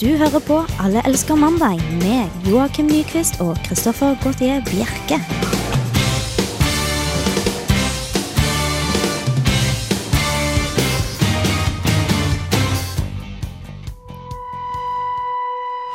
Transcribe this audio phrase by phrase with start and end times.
[0.00, 5.18] Du hører på Alle elsker mandag med Joakim Nyquist og Christoffer Gautier Bjerke.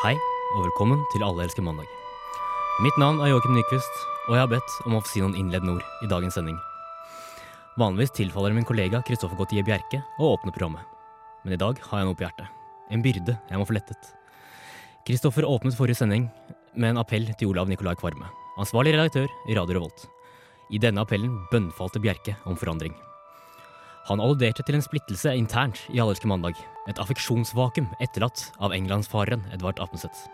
[0.03, 0.13] Hei,
[0.53, 1.89] og velkommen til Alle elsker mandag.
[2.85, 5.79] Mitt navn er Joakim Nyquist, og jeg har bedt om å få si noen innledende
[5.79, 6.59] ord i dagens sending.
[7.81, 10.85] Vanligvis tilfaller min kollega Kristoffer Gautier Bjerke å åpne programmet.
[11.41, 12.54] Men i dag har jeg noe på hjertet.
[12.93, 14.11] En byrde jeg må få lettet.
[15.05, 16.27] Kristoffer åpnet forrige sending
[16.75, 18.27] med en appell til Olav Nicolai Kvarme,
[18.61, 20.07] ansvarlig redaktør i Radio Revolt.
[20.73, 22.95] I denne appellen bønnfalte Bjerke om forandring.
[24.05, 26.57] Han alluderte til en splittelse internt i Allerske mandag,
[26.89, 30.27] et affeksjonsvakuum etterlatt av englandsfareren Edvard Apenseth.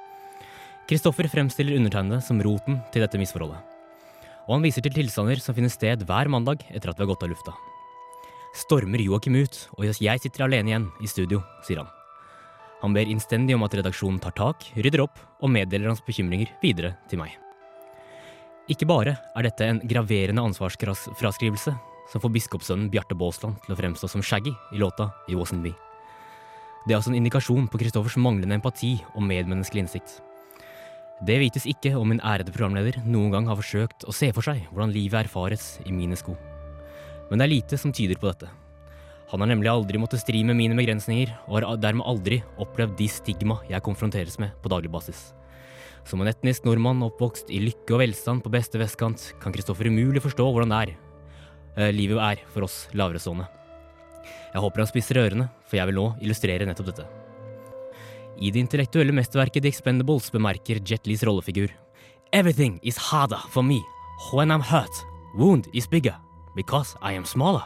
[0.89, 3.61] Kristoffer fremstiller undertegnede som roten til dette misforholdet.
[4.49, 7.23] Og han viser til tilstander som finner sted hver mandag etter at vi har gått
[7.23, 7.55] av lufta.
[8.65, 12.00] Stormer Joakim ut, og jeg sitter alene igjen i studio, sier han.
[12.81, 16.95] Han ber innstendig om at redaksjonen tar tak, rydder opp og meddeler hans bekymringer videre
[17.11, 17.37] til meg.
[18.71, 21.73] Ikke bare er dette en graverende ansvarsfraskrivelse
[22.11, 25.73] som får biskopssønnen Bjarte Baasland til å fremstå som Shaggy i låta I Wasn't Me.
[26.87, 30.15] Det er også en indikasjon på Kristoffers manglende empati og medmenneskelig innsikt.
[31.21, 34.63] Det vites ikke om min ærede programleder noen gang har forsøkt å se for seg
[34.71, 36.33] hvordan livet erfares i mine sko.
[37.29, 38.49] Men det er lite som tyder på dette.
[39.31, 43.07] Han har nemlig aldri måttet stri med mine begrensninger, og har dermed aldri opplevd de
[43.07, 45.29] stigma jeg konfronteres med på daglig basis.
[46.03, 50.23] Som en etnisk nordmann oppvokst i lykke og velstand på beste vestkant, kan Kristoffer umulig
[50.25, 50.93] forstå hvordan det er
[51.77, 53.47] eh, livet er for oss laverestående.
[54.51, 57.07] Jeg håper han spisser ørene, for jeg vil nå illustrere nettopp dette.
[58.41, 61.71] I det intellektuelle mesterverket The Expendables bemerker Jet Lees rollefigur
[62.33, 63.79] Everything is harder for me
[64.33, 64.91] when I'm hurt.
[65.35, 66.15] Wound is bigger
[66.55, 67.63] because I am smaller.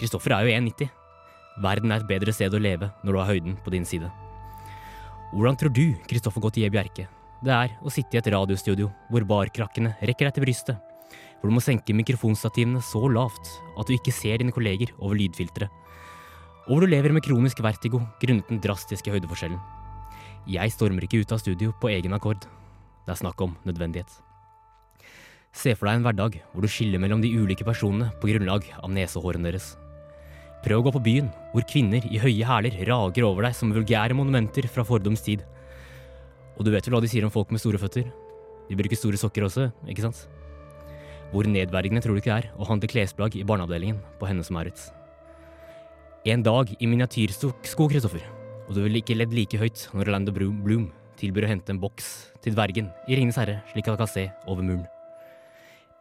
[0.00, 0.90] Kristoffer er jo 1,90.
[1.60, 4.08] Verden er et bedre sted å leve når du har høyden på din side.
[5.30, 7.06] Hvordan tror du Kristoffer Gautier Bjerke
[7.40, 10.80] det er å sitte i et radiostudio hvor barkrakkene rekker deg til brystet,
[11.40, 13.48] hvor du må senke mikrofonstativene så lavt
[13.80, 15.72] at du ikke ser dine kolleger over lydfilteret,
[16.66, 19.60] og hvor du lever med kronisk vertigo grunnet den drastiske høydeforskjellen.
[20.52, 22.44] Jeg stormer ikke ut av studio på egen akkord.
[23.06, 24.12] Det er snakk om nødvendighet.
[25.56, 28.92] Se for deg en hverdag hvor du skiller mellom de ulike personene på grunnlag av
[28.92, 29.72] nesehårene deres.
[30.60, 34.16] Prøv å gå på byen, hvor kvinner i høye hæler rager over deg som vulgære
[34.16, 35.46] monumenter fra fordums tid.
[36.58, 38.10] Og du vet vel hva de sier om folk med store føtter?
[38.68, 40.26] De bruker store sokker også, ikke sant?
[41.32, 44.90] Hvor nedverdigende tror du ikke det er å handle klesplagg i barneavdelingen på Hennes Maurits?
[46.28, 48.24] En dag i miniatyrsko, Kristoffer,
[48.68, 50.90] og du ville ikke ledd like høyt når Orlando Bloom
[51.20, 52.10] tilbyr å hente en boks
[52.44, 54.88] til dvergen i Ringenes herre, slik at han kan se over muren.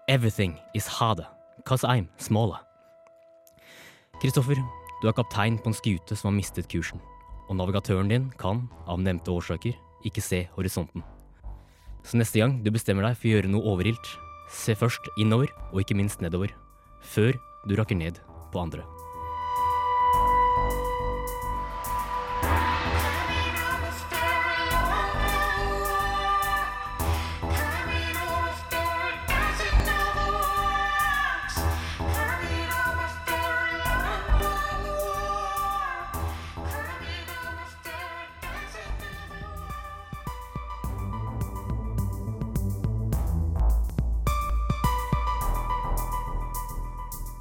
[0.09, 1.27] Everything is harder,
[1.63, 2.68] cause I'm smaller.
[4.19, 4.59] Kristoffer,
[4.99, 6.99] du er kaptein på en skute som har mistet kursen,
[7.47, 11.05] og navigatøren din kan, av nevnte årsaker, ikke se horisonten.
[12.03, 14.11] Så neste gang du bestemmer deg for å gjøre noe overilt,
[14.51, 16.51] se først innover og ikke minst nedover,
[16.99, 17.31] før
[17.63, 18.19] du rakker ned
[18.51, 18.83] på andre.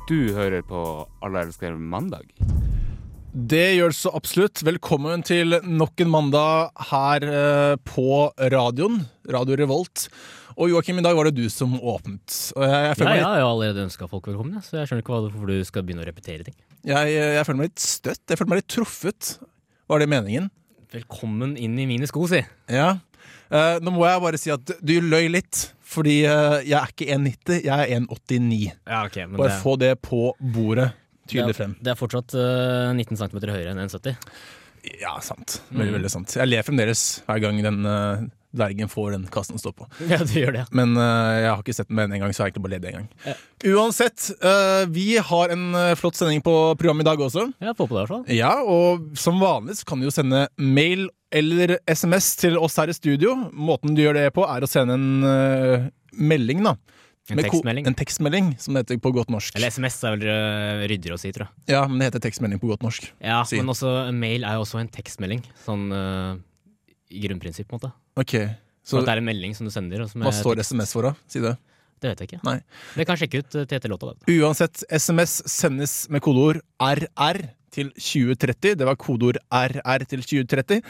[0.08, 0.80] Du hører på
[1.20, 2.30] Alle elsker mandag.
[3.28, 4.62] Det gjør det så absolutt.
[4.64, 8.06] Velkommen til nok en mandag her eh, på
[8.54, 9.02] radioen.
[9.28, 10.06] Radio Revolt.
[10.56, 12.38] Og Joakim, i dag var det du som åpnet.
[12.56, 15.18] Og jeg, jeg, Ja, meg jeg har allerede ønska folk velkommen, så jeg skjønner ikke
[15.28, 16.56] hvorfor du skal begynne å repetere ting.
[16.88, 18.24] jeg, jeg føler meg litt støtt.
[18.24, 19.34] Jeg føler meg litt truffet.
[19.92, 20.48] Var det meningen?
[20.96, 22.40] Velkommen inn i mine sko, si.
[22.72, 22.94] Ja.
[23.50, 25.68] Eh, nå må jeg bare si at du løy litt.
[25.88, 28.56] Fordi uh, jeg er ikke 1,90, jeg er 1,89.
[28.84, 30.90] Ja, okay, Bare det, få det på bordet
[31.28, 34.18] tydelig det, er, det er fortsatt uh, 19 cm høyere enn 1,70.
[35.00, 35.62] Ja, sant.
[35.72, 35.96] Veldig, Mm.
[35.96, 36.34] veldig sant.
[36.36, 38.20] Jeg ler fremdeles hver gang den eh,
[38.56, 39.88] dvergen får den kassen å stå på.
[40.12, 40.66] Ja, du gjør det.
[40.76, 42.76] Men uh, jeg har ikke sett den med en gang, så jeg har egentlig bare
[42.76, 43.08] ledd en gang.
[43.26, 43.34] Ja.
[43.74, 45.66] Uansett, uh, vi har en
[46.00, 47.48] flott sending på programmet i dag også.
[47.64, 48.24] Ja, på det i hvert fall.
[48.38, 52.90] Ja, og som vanlig så kan du jo sende mail eller SMS til oss her
[52.92, 53.34] i studio.
[53.52, 56.76] Måten du gjør det på, er å sende en uh, melding, da.
[57.28, 57.86] En tekstmelding.
[57.90, 59.56] En tekstmelding, som det heter på godt norsk.
[59.58, 61.74] Eller SMS er vel eh, ryddigere å si, tror jeg.
[61.74, 63.10] Ja, men det heter tekstmelding på godt norsk.
[63.20, 63.58] Ja, Si.
[63.60, 66.38] Men også mail er jo også en tekstmelding, sånn uh,
[67.12, 67.92] i grunnprinsipp, på en måte.
[68.18, 68.34] Ok,
[68.80, 70.06] Så det er en melding som du sender.
[70.08, 70.72] Som hva står tekst.
[70.72, 71.28] SMS for, da?
[71.28, 71.52] Si det.
[71.98, 72.40] Det vet jeg ikke.
[72.46, 72.56] Nei.
[72.96, 74.14] Det kan sjekke ut eh, til etter låta.
[74.30, 77.42] Uansett, SMS sendes med kodeord RR
[77.78, 78.74] til 2030.
[78.80, 80.82] Det var kodeord RR til 2030.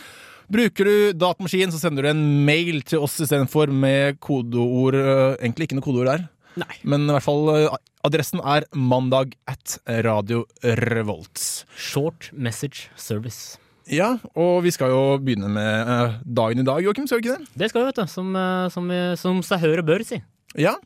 [0.49, 5.69] Bruker du datamaskin, så sender du en mail til oss istedenfor med kodeord øh, Egentlig
[5.69, 6.23] ikke noe kodeord der,
[6.63, 6.71] Nei.
[6.89, 7.67] men i hvert fall øh,
[8.09, 9.77] adressen er mandag at
[10.07, 11.43] Radio Revolt.
[11.77, 13.59] Short message service.
[13.93, 17.37] Ja, og vi skal jo begynne med øh, dagen i dag, Joakim, skal vi ikke
[17.37, 17.61] det?
[17.65, 18.09] Det skal vi, vet du.
[18.09, 18.89] Som, eh, som,
[19.21, 20.23] som seg hør og bør, si.
[20.57, 20.79] Ja.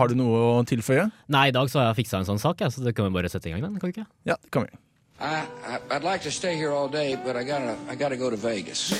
[0.00, 1.06] Har du noe å tilføye?
[1.30, 3.14] Nei, i dag så har jeg fiksa en sånn sak, ja, så det kan vi
[3.14, 3.76] bare sette i gang den.
[3.78, 4.08] kan vi ikke?
[4.32, 4.80] Ja, det kan vi.
[5.24, 8.28] I, I I'd like to stay here all day, but I gotta I gotta go
[8.28, 8.92] to Vegas.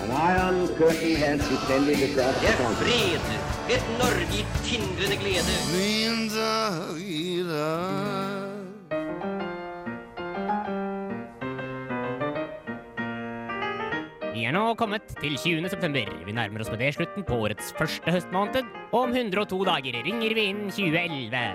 [0.00, 3.86] An iron curtain has descended across the Det continent.
[14.66, 15.68] Nå kommet til 20.
[15.70, 16.10] september.
[16.26, 18.66] Vi nærmer oss med det slutten på årets første høstmåned.
[18.90, 21.46] Og om 102 dager ringer vi inn 2011.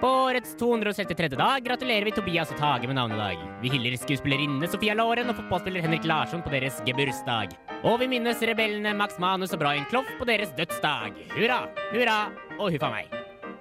[0.00, 1.34] På årets 263.
[1.36, 3.42] dag gratulerer vi Tobias og Tage med navnedag.
[3.60, 7.52] Vi hyller skuespillerinne Sofia Loren og fotballspiller Henrik Larsson på deres gebursdag.
[7.84, 11.20] Og vi minnes rebellene Max Manus og Brian Clough på deres dødsdag.
[11.36, 12.20] Hurra, hurra
[12.56, 13.12] og huffa meg.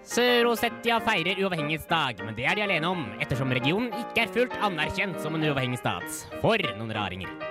[0.08, 5.20] Sør-Osetia feirer uavhengighetsdag, men det er de alene om, ettersom regionen ikke er fullt anerkjent
[5.20, 6.24] som en uavhengig stat.
[6.40, 7.49] For noen raringer.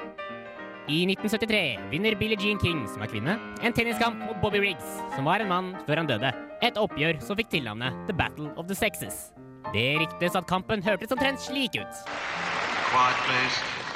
[0.89, 5.29] I 1973 vinner Billie Jean King, som er kvinne, en tenniskamp mot Bobby Riggs, som
[5.29, 6.31] var en mann før han døde.
[6.65, 9.27] Et oppgjør som fikk tilnavnet The Battle of the Sexes.
[9.75, 12.01] Det ryktes at kampen hørtes omtrent slik ut.
[12.89, 13.88] Quiet, please.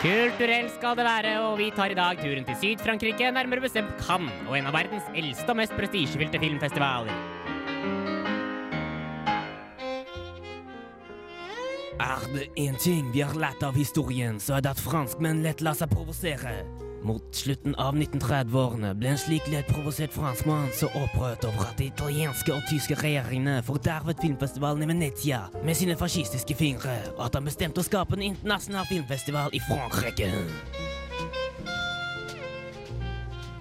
[0.00, 4.32] Kulturell skal det være, og vi tar i dag turen til Syd-Frankrike, nærmere bestemt Cannes,
[4.48, 7.12] og en av verdens eldste og mest prestisjefylte filmfestivaler.
[12.00, 15.60] Er det én ting vi har lært av historien, så er det at franskmenn lett
[15.60, 16.62] lar seg provosere.
[17.02, 21.86] Mot slutten av 1930-årene ble en slik lett provosert franskmann så opprørt over at de
[21.88, 27.48] italienske og tyske regjeringene fordervet filmfestivalen i Venezia med sine fascistiske fingre, og at han
[27.48, 30.28] bestemte å skape en internasjonal filmfestival i Frankrike.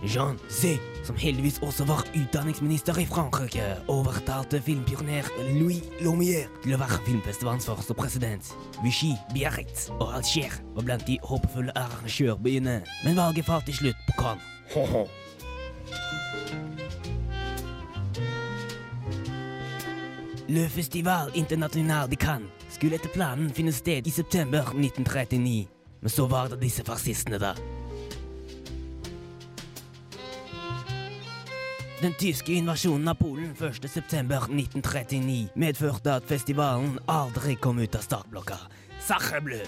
[0.03, 0.75] Jean Z,
[1.09, 5.25] som heldigvis også var utdanningsminister i Frankrike, overtalte filmpioner
[5.55, 8.51] Louis Lomier til å være filmfestivalens første president.
[8.83, 12.77] Vichy, Biarritz og Alger var blant de håpefulle arrangørbyene,
[13.07, 14.45] men valget falt til slutt på Cannes.
[20.49, 25.67] Le Festival International de Cannes skulle etter planen finne sted i september 1939,
[26.01, 27.53] men så var det disse fascistene da.
[32.01, 38.55] Den tyske invasjonen av Polen 1.9.1939 medførte at festivalen aldri kom ut av startblokka.
[39.43, 39.65] Bleu!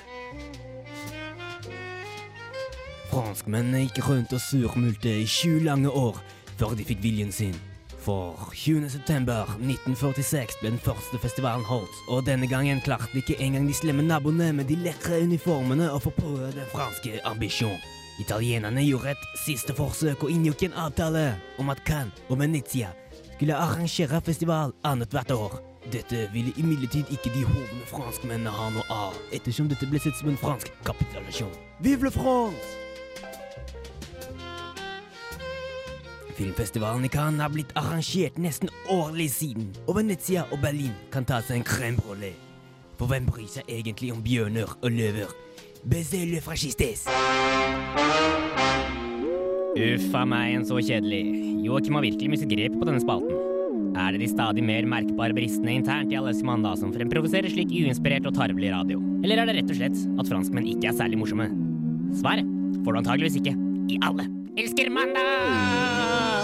[3.12, 6.16] Franskmennene gikk rundt og surmulte i sju lange år
[6.56, 7.58] før de fikk viljen sin.
[8.02, 14.08] For 20.9.1946 ble den første festivalen holdt, og denne gangen klarte ikke engang de slemme
[14.08, 17.82] naboene med de lekre uniformene å forprøve den franske ambisjon.
[18.22, 21.24] Italienerne gjorde et siste forsøk og inngikk en avtale
[21.62, 22.92] om at Cannes og Venezia
[23.34, 25.56] skulle arrangere festival annethvert år.
[25.92, 30.30] Dette ville imidlertid ikke de hovne franskmennene ha noe av, ettersom dette ble sett som
[30.30, 31.56] en fransk kapitulasjon.
[31.82, 32.78] Vive le France!
[36.38, 41.42] Filmfestivalen i Cannes har blitt arrangert nesten årlig siden, og Venezia og Berlin kan ta
[41.42, 42.38] seg en crème brûlée.
[43.02, 45.34] For hvem bryr seg egentlig om bjørner og løver?
[45.84, 47.08] Baiser le fascistes!
[49.82, 51.22] Uffa meg, en så kjedelig.
[51.66, 53.40] Joakim har virkelig mistet grep på denne spalten.
[53.98, 58.38] Er det de stadig mer merkbare bristene internt i Alessimanda som fremprovoserer slik uinspirert og
[58.38, 59.02] tarvelig radio?
[59.26, 61.50] Eller er det rett og slett at franskmenn ikke er særlig morsomme?
[62.22, 62.46] Svaret
[62.86, 63.58] får du antageligvis ikke
[63.92, 64.30] i Alle
[64.62, 66.41] elsker mandag!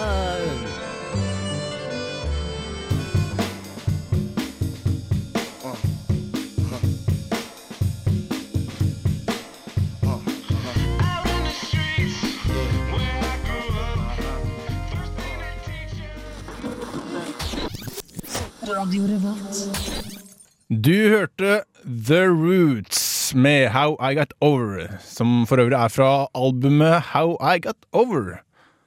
[20.68, 23.00] Du hørte The Roots
[23.34, 28.36] med How I Got Over, som for øvrig er fra albumet How I Got Over,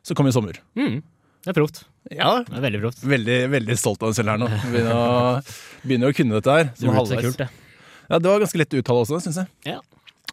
[0.07, 0.61] som kom i sommer.
[0.79, 1.01] Mm,
[1.43, 1.81] det er proft.
[2.07, 3.03] Ja, Det er veldig proft.
[3.03, 4.47] veldig, veldig stolt av meg selv her nå.
[4.71, 5.09] Begynner å,
[5.83, 6.71] begynner å kunne dette her.
[6.79, 7.25] Som halvveis.
[7.27, 7.49] kult, det.
[8.07, 9.51] Ja, det var ganske lett å uttale også, syns jeg.
[9.73, 9.81] Ja.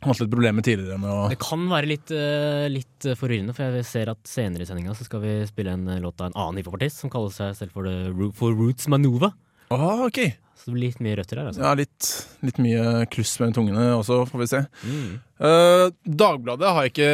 [0.06, 3.90] hatt litt problemer tidligere med å Det kan være litt, eh, litt forvirrende, for jeg
[3.90, 7.02] ser at senere i sendinga skal vi spille en eh, låt av en annen hiphopartist
[7.02, 9.34] som kaller seg selv for, the, for Roots Manuva.
[9.74, 10.20] Ah, ok.
[10.58, 11.62] Så det blir litt mye røtter her, altså.
[11.62, 12.08] Ja, litt,
[12.42, 14.60] litt mye kluss mellom tungene også, får vi se.
[14.82, 15.12] Mm.
[15.48, 15.84] Eh,
[16.18, 17.08] Dagbladet har ikke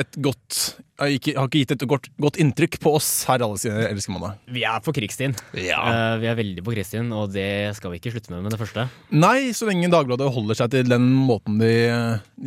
[0.00, 0.60] et godt
[0.96, 3.58] har ikke, har ikke gitt et godt, godt inntrykk på oss her alle
[3.90, 4.38] elsker mandag.
[4.48, 5.34] Vi er på krigstiden.
[5.52, 8.60] Eh, vi er veldig på krigstiden, og det skal vi ikke slutte med med det
[8.62, 8.86] første.
[9.12, 11.74] Nei, så lenge Dagbladet holder seg til den måten de,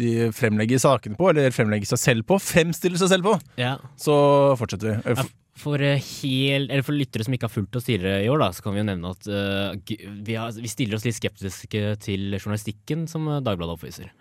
[0.01, 3.75] de fremlegger sakene på, eller fremlegger seg selv på, fremstiller seg selv på, Ja.
[4.01, 4.17] så
[4.57, 5.29] fortsetter vi.
[5.59, 8.51] Eh, For, helt, eller for lyttere som ikke har fulgt oss tidligere i år, da,
[8.55, 9.75] så kan vi jo nevne at uh,
[10.23, 14.13] vi, har, vi stiller oss litt skeptiske til journalistikken som eh, Dagbladet oppviser.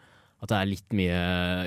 [0.42, 1.22] At det er litt mye,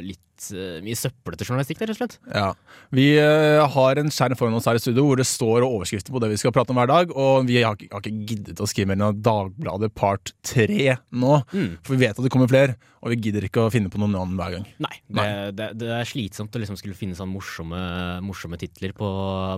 [0.06, 0.24] litt,
[0.56, 2.18] eh, mye søplete journalistikk, rett og slett.
[2.34, 2.48] Ja.
[2.96, 6.22] Vi eh, har en skjerm foran oss her i studio hvor det står overskrifter på
[6.24, 8.70] det vi skal prate om hver dag, og vi har, ikke- har ikke giddet å
[8.70, 11.78] skrive mer enn Dagbladet part tre nå, Mm.
[11.84, 14.14] for vi vet at det kommer flere, og vi gidder ikke å finne på noen
[14.14, 14.66] annen hver gang.
[14.82, 17.80] Nei, det, det, det er slitsomt å liksom skulle finne sånn morsomme,
[18.22, 19.08] morsomme titler på,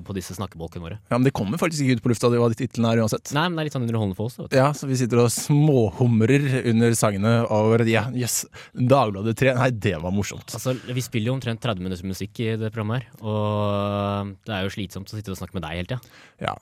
[0.07, 0.99] på disse snakkebolkene våre.
[1.11, 3.33] Ja, Men det kommer faktisk ikke ut på lufta, det hva titlene er uansett.
[3.35, 4.39] Nei, men det er litt sånn underholdende for oss.
[4.55, 9.53] Ja, så vi sitter og småhumrer under sangene over ja, yes, Dagbladet 3.
[9.59, 10.47] Nei, det var morsomt.
[10.55, 14.65] Altså, Vi spiller jo omtrent 30 minutter musikk i det programmet her, og det er
[14.67, 16.17] jo slitsomt å sitte og snakke med deg hele tida.
[16.43, 16.57] Ja,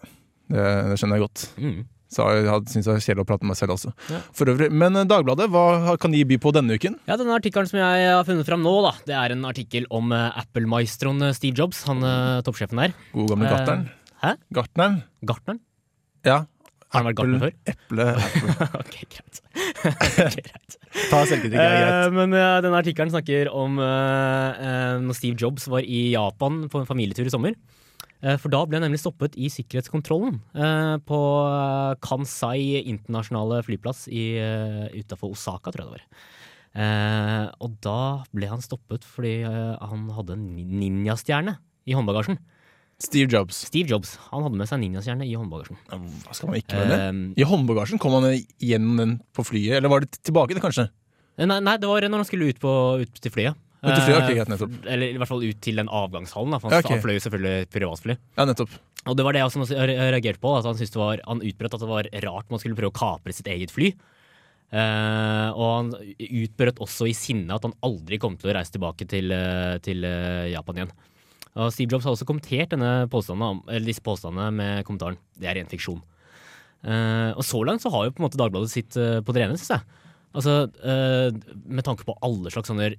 [0.52, 1.48] det, det skjønner jeg godt.
[1.62, 1.82] Mm.
[2.12, 3.94] Så jeg syns det er kjedelig å prate med meg selv også.
[4.12, 4.18] Ja.
[4.36, 6.98] For øvrig, Men eh, Dagbladet, hva kan de by på denne uken?
[7.08, 10.12] Ja, denne artikkelen som jeg har funnet fram nå, da, det er en artikkel om
[10.12, 12.96] uh, Apple-maestroen eh, Steve Jobs, han eh, toppsjefen der.
[13.16, 13.86] God gamle Eh, gartneren.
[14.26, 14.34] Hæ?
[14.60, 14.98] Gartneren?
[15.32, 15.62] Gartneren?
[16.28, 16.42] Ja.
[16.92, 17.54] Har han vært gartner før?
[17.72, 18.08] Eple,
[18.82, 19.42] ok, greit.
[19.82, 20.76] Ok, greit.
[21.10, 21.88] Ta selvkritikk, det er greit.
[21.88, 22.16] greit.
[22.18, 26.90] men uh, denne artikkelen snakker om uh, når Steve Jobs var i Japan på en
[26.90, 27.56] familietur i sommer.
[28.38, 31.18] For da ble han nemlig stoppet i sikkerhetskontrollen eh, på
[32.06, 36.28] Kansai internasjonale flyplass i, uh, utafor Osaka, tror jeg det var.
[36.86, 37.96] Eh, og da
[38.30, 41.56] ble han stoppet fordi han hadde en nin- ninjastjerne
[41.90, 42.38] i håndbagasjen.
[43.02, 43.64] Steve Jobs.
[43.72, 45.80] Steve Jobs han hadde med seg ninjastjerne i håndbagasjen.
[45.90, 47.00] Hva skal man ikke med det?
[47.02, 48.30] Eh, I håndbagasjen kom han
[48.62, 50.88] gjennom den på flyet, eller var det tilbake, det kanskje?
[51.42, 53.58] Nei, nei, det var når han skulle ut, på, ut til flyet.
[53.82, 54.74] Ut til flyet, ok, Eh, greit, nettopp.
[54.86, 56.54] Eller i hvert fall ut til den avgangshallen.
[56.54, 56.98] Da, for han, okay.
[57.00, 58.16] han fløy jo selvfølgelig privatfly.
[58.38, 58.76] Ja, nettopp.
[59.10, 60.52] Og det var det jeg også re- reagerte på.
[60.60, 63.00] At han syntes det var Han utbrøt at det var rart man skulle prøve å
[63.00, 63.90] kapre sitt eget fly.
[64.72, 65.90] Uh, og han
[66.22, 70.06] utbrøt også i sinne at han aldri kom til å reise tilbake til, eh, til
[70.08, 70.94] eh, Japan igjen.
[71.60, 72.72] Og Steve Jobs har også kommentert
[73.12, 76.02] påstanden, disse påstandene med kommentaren 'det er ren fiksjon'.
[76.82, 79.44] Uh, og så langt så har jo på en måte Dagbladet sitt uh, på det
[79.44, 80.00] rene, syns jeg.
[80.34, 81.30] Altså, uh,
[81.70, 82.96] med tanke på alle slags sånne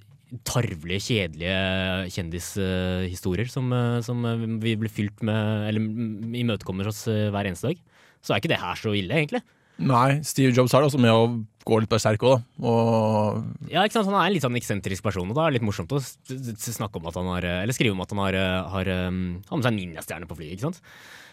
[0.49, 3.67] tarvelige, kjedelige kjendishistorier som,
[4.01, 4.23] som
[4.63, 7.83] vi blir fylt med, eller mm, imøtekommer oss hver eneste dag,
[8.25, 9.43] så er ikke det her så ille, egentlig.
[9.83, 11.25] Nei, Steve Jobs har det også med å
[11.67, 12.67] gå litt berserk òg, da.
[12.67, 14.11] Og Ja, ikke sant?
[14.11, 16.99] Han er en litt sånn eksentrisk person, og da er det litt morsomt å snakke
[16.99, 18.39] om at han har Eller skrive om at han har,
[18.77, 20.83] har, um, har med seg ninjastjerne på flyet, ikke sant?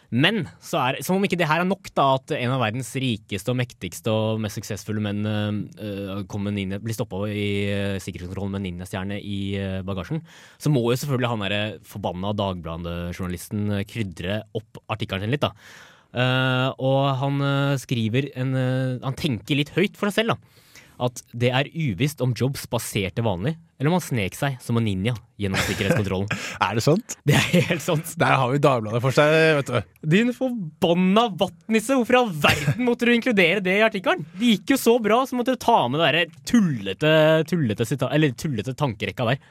[0.10, 2.89] Men så er, som om ikke det her er nok, da, at en av verdens
[2.98, 8.65] rikeste og mektigste og mest suksessfulle menn uh, ninja, blir stoppa i uh, sikkerhetskontrollen med
[8.65, 10.24] ninjastjerne i uh, bagasjen,
[10.58, 15.53] så må jo selvfølgelig han derre forbanna Dagbladet-journalisten krydre opp artikkelen sin litt, da.
[16.10, 20.66] Eh, og han uh, skriver en uh, Han tenker litt høyt for seg selv, da.
[21.00, 24.84] At det er uvisst om Jobs spaserte vanlig, eller om han snek seg som en
[24.84, 26.28] ninja gjennom sikkerhetskontrollen.
[26.66, 27.16] er det sant?
[27.24, 28.12] Det er helt sant.
[28.20, 29.94] Der har vi Dagbladet for seg, vet du.
[30.18, 31.96] Din forbanna vattnisse!
[31.96, 34.28] Hvorfor i all verden måtte du inkludere det i artikkelen?
[34.34, 37.16] Det gikk jo så bra, så måtte du ta med der tullete,
[37.48, 37.88] tullete,
[38.44, 39.42] tullete tankerekka der.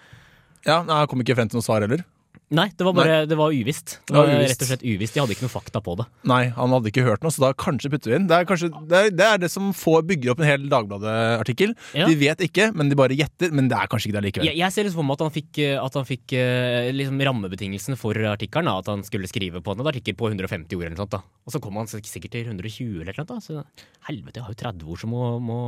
[0.69, 2.05] Ja, jeg kom ikke frem til noe svar heller.
[2.50, 3.99] Nei, det var bare det var uvisst.
[4.07, 4.55] Det Det var var uvisst.
[4.55, 5.14] rett og slett uvisst.
[5.14, 6.07] De hadde ikke noe fakta på det.
[6.31, 8.26] Nei, han hadde ikke hørt noe, så da kanskje putter vi inn.
[8.31, 11.75] Det er, kanskje, det er, det, er det som får bygger opp en hel Dagbladet-artikkel.
[11.99, 12.07] Ja.
[12.09, 13.52] De vet ikke, men de bare gjetter.
[13.52, 14.49] Men det er kanskje ikke det likevel.
[14.49, 17.21] Jeg, jeg ser liksom for meg at han fikk, eh, at han fikk eh, liksom
[17.28, 18.73] rammebetingelsene for artikkelen.
[18.73, 20.87] At han skulle skrive på en artikkel på 150 ord.
[20.88, 21.23] eller noe sånt da.
[21.49, 23.28] Og så kom han sikkert til 120 eller noe.
[23.28, 23.38] da.
[23.45, 23.61] Så
[24.09, 25.61] helvete, jeg har jo 30 ord som må, må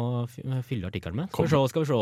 [0.65, 1.29] fylle artikkelen med.
[1.33, 2.01] Skal vi se, skal vi se.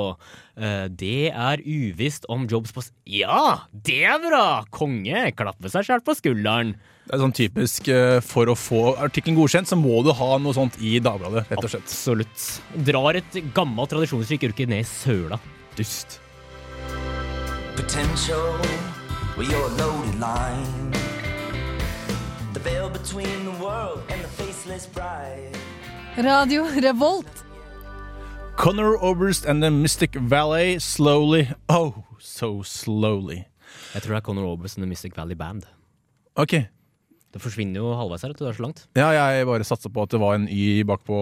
[0.63, 4.47] Eh, det er uvisst om Jobs på Ja, det er bra!
[4.75, 5.31] Konge!
[5.39, 6.75] Klappe seg sjøl på skulderen.
[7.09, 10.53] Det er sånn typisk eh, For å få artikkelen godkjent, så må du ha noe
[10.57, 11.47] sånt i Dagbladet.
[11.49, 11.87] rett og slett.
[11.89, 12.47] Absolutt.
[12.85, 15.39] Drar et gammelt tradisjonsrikt yrke ned i søla.
[15.79, 16.19] Dust.
[17.77, 18.59] Potential,
[19.37, 20.93] well, you're loaded line.
[22.53, 25.57] The veil between the world and the faceless bride.
[26.17, 27.45] Radio Revolt.
[28.57, 33.47] Conor Oberst and the Mystic Valley slowly Oh, so slowly.
[33.95, 35.69] Jeg tror det er Conor Oberst and The Mystic Valley Band.
[36.39, 36.57] Ok.
[37.29, 38.45] Det forsvinner jo halvveis her, vet du.
[38.47, 38.79] Det er så langt.
[38.97, 41.19] Ja, jeg bare satsa på at det var en Y bakpå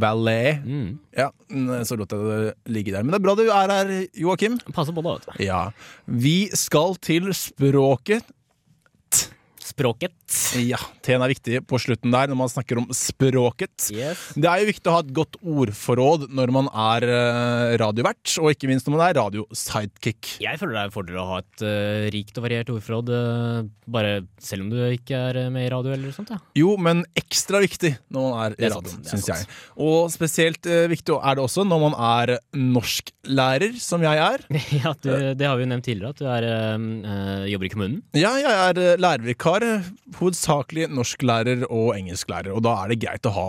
[0.00, 0.64] Valet.
[0.64, 0.94] Mm.
[1.18, 3.04] Ja, mm, så lot jeg det ligge der.
[3.04, 4.56] Men det er bra du er her, Joakim.
[4.72, 5.44] Passer på det, vet du.
[5.44, 5.60] Ja.
[6.08, 8.24] Vi skal til språket.
[9.70, 10.16] Språket.
[10.58, 13.90] Ja, T-en er viktig på slutten der når man snakker om språket.
[13.94, 14.20] Yes.
[14.38, 18.50] Det er jo viktig å ha et godt ordforråd når man er eh, radiovert, og
[18.52, 20.36] ikke minst når man er radio-sidekick.
[20.42, 23.60] Jeg føler det er en fordel å ha et uh, rikt og variert ordforråd, uh,
[23.90, 24.12] bare
[24.42, 26.32] selv om du ikke er med i radio eller sånt.
[26.34, 26.40] Ja.
[26.58, 29.48] Jo, men ekstra viktig når man er i radio, syns jeg.
[29.80, 34.46] Og spesielt uh, viktig er det også når man er norsklærer, som jeg er.
[34.82, 36.48] ja, du, det har vi jo nevnt tidligere, at du er,
[37.50, 37.98] jobber i kommunen.
[38.18, 39.88] Ja, jeg er lærervikar, eh,
[40.18, 43.46] hovedsakelig norsklærer og engelsklærer, og da er det greit å ha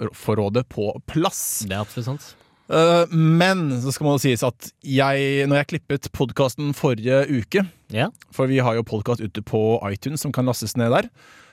[0.00, 1.40] ordforrådet på plass.
[1.66, 2.26] Det er absolutt sant.
[2.66, 7.66] Eh, men så skal man jo sies at jeg, når jeg klippet podkasten forrige uke,
[7.94, 8.08] Ja.
[8.34, 11.10] for vi har jo podkast ute på iTunes som kan lastes ned der,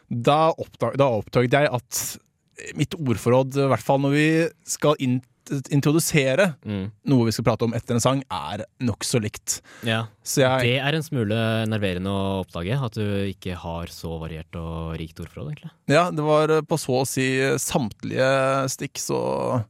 [0.10, 4.25] da, oppdag, da oppdaget jeg at mitt ordforråd, i hvert fall når vi
[4.69, 5.22] skal inn,
[5.71, 6.91] introdusere Mm.
[7.05, 9.62] noe vi skal prate om etter en sang, er nokså likt.
[9.83, 10.05] ja.
[10.23, 11.35] Så jeg Det er en smule
[11.67, 15.71] nerverende å oppdage, at du ikke har så variert og rikt ordforråd, egentlig.
[15.88, 17.27] Ja, det var på så å si
[17.59, 19.65] samtlige stikk, så,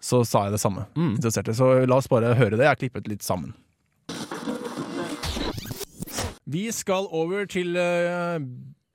[0.00, 0.86] så sa jeg det samme.
[0.96, 1.18] Mm.
[1.20, 2.64] Så la oss bare høre det.
[2.64, 3.52] Jeg har klippet litt sammen.
[6.50, 8.40] Vi skal over til uh,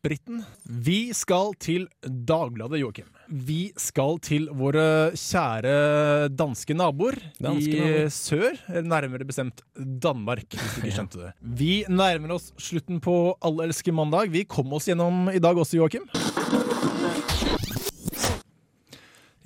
[0.03, 0.43] Britten.
[0.67, 3.07] Vi skal til Dagbladet, Joakim.
[3.29, 5.73] Vi skal til våre kjære
[6.37, 8.11] danske naboer Danske i naboer.
[8.13, 11.31] sør, nærmere bestemt Danmark, hvis du ikke skjønte det.
[11.41, 13.15] Vi nærmer oss slutten på
[13.45, 14.29] Alle elsker mandag.
[14.33, 16.05] Vi kom oss gjennom i dag også, Joakim.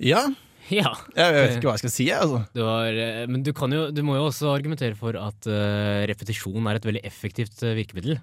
[0.00, 0.26] Ja,
[0.70, 0.92] Ja.
[1.16, 2.44] jeg vet ikke hva jeg skal si, altså.
[2.54, 6.04] Du var, eh, men du, kan jo, du må jo også argumentere for at uh,
[6.06, 8.20] repetisjon er et veldig effektivt eh, virkemiddel.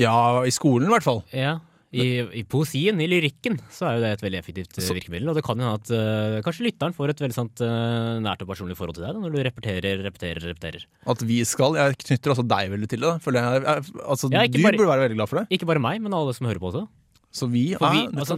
[0.00, 0.14] Ja,
[0.48, 1.20] i skolen i hvert fall.
[1.36, 1.58] Ja.
[1.92, 2.04] I,
[2.40, 5.28] I poesien, i lyrikken, så er jo det et veldig effektivt eh, Så- virkemiddel.
[5.28, 8.40] Og det kan jo hende at uh, kanskje lytteren får et veldig sant, uh, nært
[8.44, 10.86] og personlig forhold til deg da, når du repeterer, repeterer, repeterer.
[11.12, 11.76] At vi skal.
[11.76, 13.12] Jeg knytter altså deg veldig til det.
[13.28, 15.46] Jeg, jeg, altså, Ja, du bare- burde være veldig glad for det.
[15.58, 16.86] Ikke bare meg, men alle som hører på også.
[17.32, 18.36] Så vi, er, vi, altså,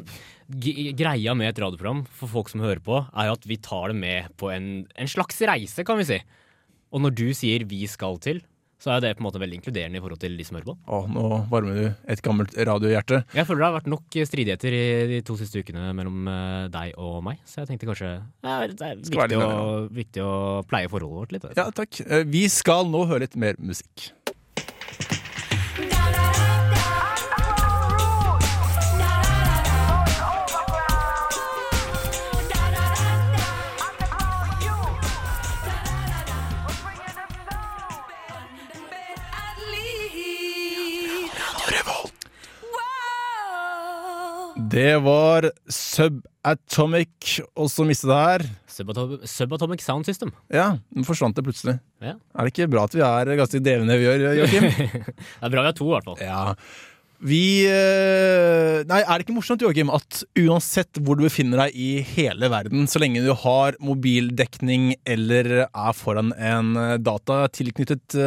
[0.94, 4.28] greia med et radioprogram for folk som hører på, er at vi tar det med
[4.38, 6.18] på en, en slags reise, kan vi si.
[6.94, 8.42] Og når du sier 'vi skal til',
[8.84, 10.74] så er det på en måte veldig inkluderende i forhold til de som hører på.
[10.92, 13.22] Å, nå varmer du et gammelt radiohjerte.
[13.32, 14.82] Jeg føler det har vært nok stridigheter i
[15.14, 18.90] de to siste ukene mellom eh, deg og meg, så jeg tenkte kanskje ja, det
[18.90, 19.54] er viktig å,
[19.94, 20.34] viktig å
[20.68, 21.48] pleie forholdet vårt litt.
[21.56, 22.02] Ja, takk.
[22.04, 24.10] Eh, Vi skal nå høre litt mer musikk.
[44.74, 48.44] Det var Subatomic, og så mistet det her.
[48.74, 50.32] Subatom Subatomic Sound System.
[50.50, 51.76] Ja, nå forsvant det plutselig.
[52.02, 52.16] Ja.
[52.34, 54.66] Er det ikke bra at vi er ganske delende vi gjør, Joakim?
[55.14, 56.18] Det er bra vi har to, i hvert fall.
[56.24, 56.56] Ja.
[57.24, 61.90] Vi eh, Nei, er det ikke morsomt, Joakim, at uansett hvor du befinner deg i
[62.16, 68.18] hele verden, så lenge du har mobildekning eller er foran en eh, data tilknyttet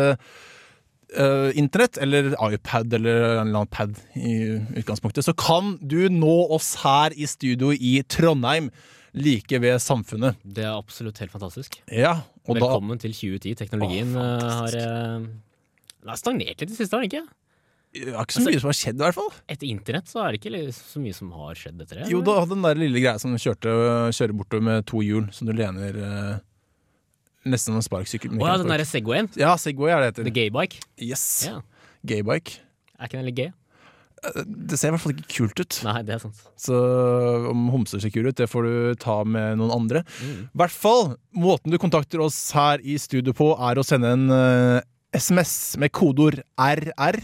[1.15, 4.37] eh, internett, eller iPad eller en eller annen pad i
[4.81, 8.71] utgangspunktet, så kan du nå oss her i studio i Trondheim,
[9.17, 10.37] like ved Samfunnet.
[10.43, 11.79] Det er absolutt helt fantastisk.
[11.89, 13.55] Ja, og da Velkommen til 2010.
[13.63, 15.27] Teknologien Å, eh, har eh,
[15.97, 17.27] den har stagnert litt i det siste, har den ikke?
[17.97, 19.29] Det er ikke så mye som har skjedd, i hvert fall.
[19.49, 22.09] Etter internett så er det ikke så mye som har skjedd etter det.
[22.11, 23.73] Jo, da hadde den der lille greia som kjørte,
[24.13, 25.97] kjører bortover med to hjul, som du lener
[27.51, 28.35] nesten som en sparkesykkel.
[28.37, 29.29] Å ja, den derre Segwayen.
[29.39, 30.35] Ja, Segway er det The heter.
[30.41, 30.83] gaybike.
[31.01, 31.25] Yes.
[31.47, 31.63] Yeah.
[32.07, 32.59] Gaybike.
[32.97, 33.53] Er ikke den litt gay?
[34.17, 35.77] Det ser i hvert fall ikke kult ut.
[35.85, 36.39] Nei, det er sant.
[36.59, 36.77] Så
[37.51, 40.01] om homser ser kule ut, det får du ta med noen andre.
[40.17, 40.39] Mm.
[40.47, 41.03] I hvert fall,
[41.37, 44.79] måten du kontakter oss her i studio på, er å sende en uh,
[45.15, 47.19] SMS med kodeord RR.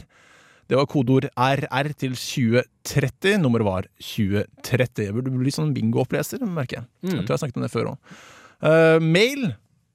[0.69, 3.41] Det var kodeord RR til 2030.
[3.41, 5.07] Nummeret var 2030.
[5.09, 6.89] Jeg burde bli sånn bingooppleser, merker jeg.
[7.03, 7.17] Mm.
[7.17, 8.15] Jeg tror jeg snakket om det før òg.
[9.03, 9.49] mail.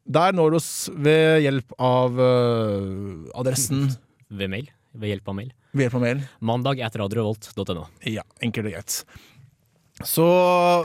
[0.08, 3.90] Der når du oss ved hjelp av uh, adressen
[4.38, 4.68] Ved mail.
[4.98, 5.52] Ved hjelp av mail.
[5.72, 6.22] Ved hjelp av mail.
[6.44, 7.86] Mandag etter radiorevolt.no.
[8.08, 8.98] Ja, enkelt og greit.
[10.06, 10.26] Så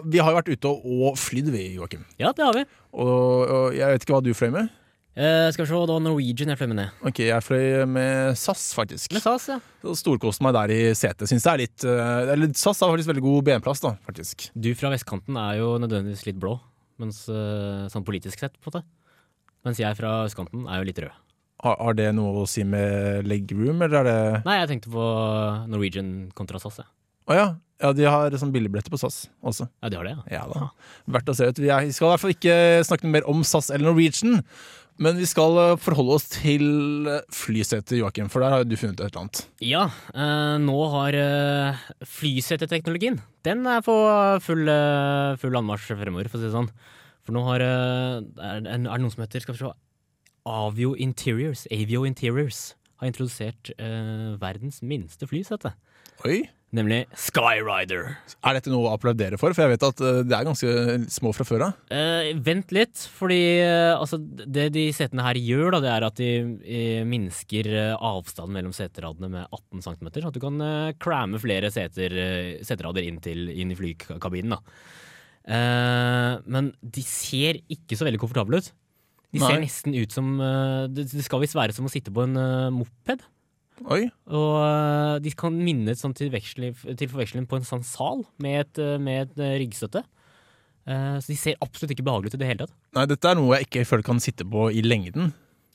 [0.09, 2.05] vi har jo vært ute og flydd, vi, Joakim.
[2.21, 2.63] Ja, det har vi.
[2.93, 4.71] Og, og jeg vet ikke hva du fløy med.
[5.13, 7.01] Eh, skal vi se, det var Norwegian jeg fløy med ned.
[7.05, 9.13] Ok, jeg fløy med SAS, faktisk.
[9.13, 9.59] Med SAS, ja.
[9.99, 11.27] Storkoste meg der i setet.
[11.29, 14.47] Synes det er litt eh, Eller SAS har faktisk veldig god benplass, da, faktisk.
[14.57, 16.55] Du fra vestkanten er jo nødvendigvis litt blå,
[17.03, 18.85] mens, eh, sånn politisk sett, på en måte.
[19.63, 21.19] Mens jeg fra østkanten er jo litt rød.
[21.63, 25.05] Har, har det noe å si med legroom, eller er det Nei, jeg tenkte på
[25.71, 26.89] Norwegian kontra SAS, jeg.
[27.31, 27.45] Å ja.
[27.79, 29.69] ja, de har sånn billigbilletter på SAS også.
[29.79, 30.23] Ja, de har det, ja.
[30.41, 30.65] Ja da.
[31.15, 31.61] Verdt å se ut.
[31.63, 32.57] Vi er- skal i hvert fall ikke
[32.89, 34.41] snakke mer om SAS eller Norwegian.
[35.01, 38.99] Men vi skal eh, forholde oss til eh, flysetet, Joakim, for der har du funnet
[39.01, 39.39] et eller annet.
[39.65, 43.95] Ja, eh, nå har eh, flyseteteknologien Den er på
[44.45, 44.67] full,
[45.41, 46.69] full anmarsj fremover, for å si det sånn.
[47.23, 49.73] For nå har eh, er, det noen som heter Skal vi se
[50.43, 55.71] Avio Interiors, Avio Interiors har introdusert eh, verdens minste flysete.
[56.27, 56.43] Oi.
[56.73, 58.07] Nemlig Skyrider.
[58.41, 59.53] Er dette noe å applaudere for?
[59.53, 60.71] For jeg vet at eh, det er ganske
[61.13, 61.83] små fra før av.
[61.93, 66.17] Eh, vent litt, fordi eh, altså, det de setene her gjør, da, det er at
[66.17, 66.31] de
[66.65, 70.09] eh, minsker avstanden mellom seteradene med 18 cm.
[70.17, 72.17] Sånn at du kan eh, cramme flere seter,
[72.65, 74.57] seterader inn, til, inn i flykabinen.
[74.57, 75.02] Da.
[75.43, 78.71] Eh, men de ser ikke så veldig komfortable ut.
[79.33, 82.37] De ser nesten ut som eh, Det, skal visst være som å sitte på en
[82.39, 83.23] eh, moped.
[83.91, 84.05] Oi.
[84.29, 89.33] Og de kan minne sånn til, til forveksling på en sånn sal med et, med
[89.33, 90.03] et ryggstøtte.
[90.85, 92.75] Så de ser absolutt ikke behagelige ut i det hele tatt.
[92.95, 95.33] Nei, dette er noe jeg ikke føler kan sitte på i lengden.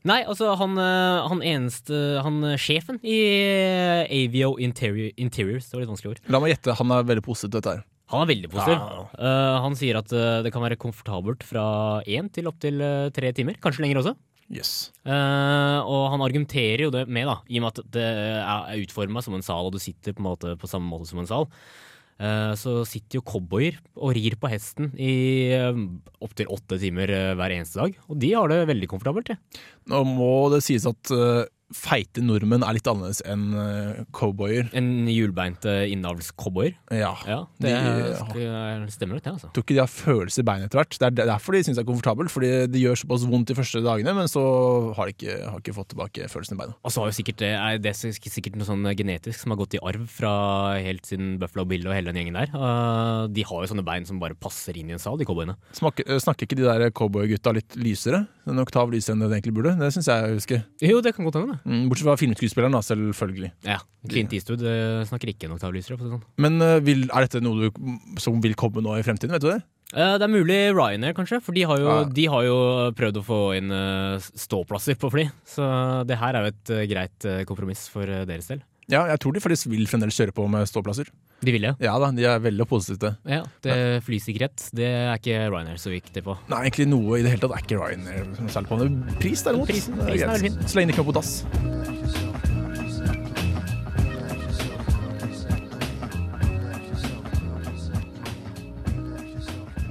[0.08, 3.18] Nei, altså han, han eneste Han sjefen i
[4.06, 6.24] Avio Interior, Interiors, det var litt vanskelig ord.
[6.30, 7.86] La meg gjette, han er veldig positiv til dette her.
[8.12, 8.78] Han er veldig positiv.
[8.78, 9.04] Ja.
[9.18, 11.66] Uh, han sier at uh, det kan være komfortabelt fra
[12.08, 13.58] én til opptil uh, tre timer.
[13.62, 14.14] Kanskje lenger også.
[14.48, 14.72] Yes.
[15.04, 18.06] Uh, og han argumenterer jo det med, da, i og med at det
[18.40, 21.28] er utforma som en sal, og du sitter på, måte, på samme måte som en
[21.28, 21.50] sal.
[22.18, 25.54] Eh, så sitter jo cowboyer og rir på hesten i
[26.18, 27.94] opptil åtte timer eh, hver eneste dag.
[28.10, 29.30] Og de har det veldig komfortabelt.
[29.30, 29.38] Ja.
[29.92, 34.70] Nå må det sies at eh, feite nordmenn er litt annerledes enn uh, cowboyer.
[34.78, 36.74] En hjulbeinte uh, innavlscowboyer.
[36.96, 37.10] Ja.
[37.28, 39.32] Ja, det De- stemmer nok, det.
[39.34, 39.50] altså.
[39.52, 40.96] Tror ikke de har følelse i beinet etter hvert.
[40.98, 42.32] Det er derfor de syns det er komfortabelt.
[42.32, 44.42] Fordi det gjør såpass vondt de første dagene, men så
[44.96, 46.76] har de ikke, har ikke fått tilbake følelsen i beina.
[46.82, 49.76] Og så har jo sikkert, det- er det sikkert noe sånn genetisk som har gått
[49.76, 50.32] i arv fra
[50.80, 53.28] helt siden Buffalo Bill og hele den gjengen der.
[53.28, 55.56] De har jo sånne bein som bare passer inn i en sal, de cowboyene.
[55.76, 58.24] Smaker, øh, snakker ikke de der cowboygutta litt lysere?
[58.48, 59.76] En oktav lysere enn det de egentlig burde?
[59.78, 60.64] Det syns jeg jeg husker.
[60.82, 61.57] Jo, det kan godt hende.
[61.64, 63.50] Mm, bortsett fra filmskuespilleren, da, selvfølgelig.
[63.66, 64.76] Ja, Clint Eastwood Det
[65.10, 66.22] snakker ikke en oktav sånn.
[66.38, 67.82] Men øh, vil, er dette noe du,
[68.20, 69.34] som vil komme nå i fremtiden?
[69.36, 69.60] Vet du det?
[69.96, 72.04] Eh, det er mulig Ryanair, kanskje, for de har jo, Ja.
[72.04, 72.56] de har jo
[72.92, 75.24] prøvd å få inn eh, ståplasser på fly.
[75.48, 75.64] Så
[76.06, 78.60] det her er jo et eh, greit eh, kompromiss for eh, deres del.
[78.88, 81.10] Ja, jeg tror de faktisk vil fremdeles kjøre på med ståplasser.
[81.44, 81.74] De vil det.
[81.84, 83.34] Ja da, de er veldig positive til det.
[83.36, 86.38] Ja, det Flysikkerhet det er ikke Ryanair så viktig på.
[86.48, 88.80] Nei, egentlig noe i det hele tatt er ikke Ryanair særlig på.
[88.80, 89.68] Men pris, derimot.
[89.68, 90.60] Prisen- prisen er veldig fin.
[90.64, 91.34] Så lenge det ikke er på dass.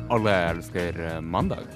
[0.10, 1.68] Alle elsker eh, mandag.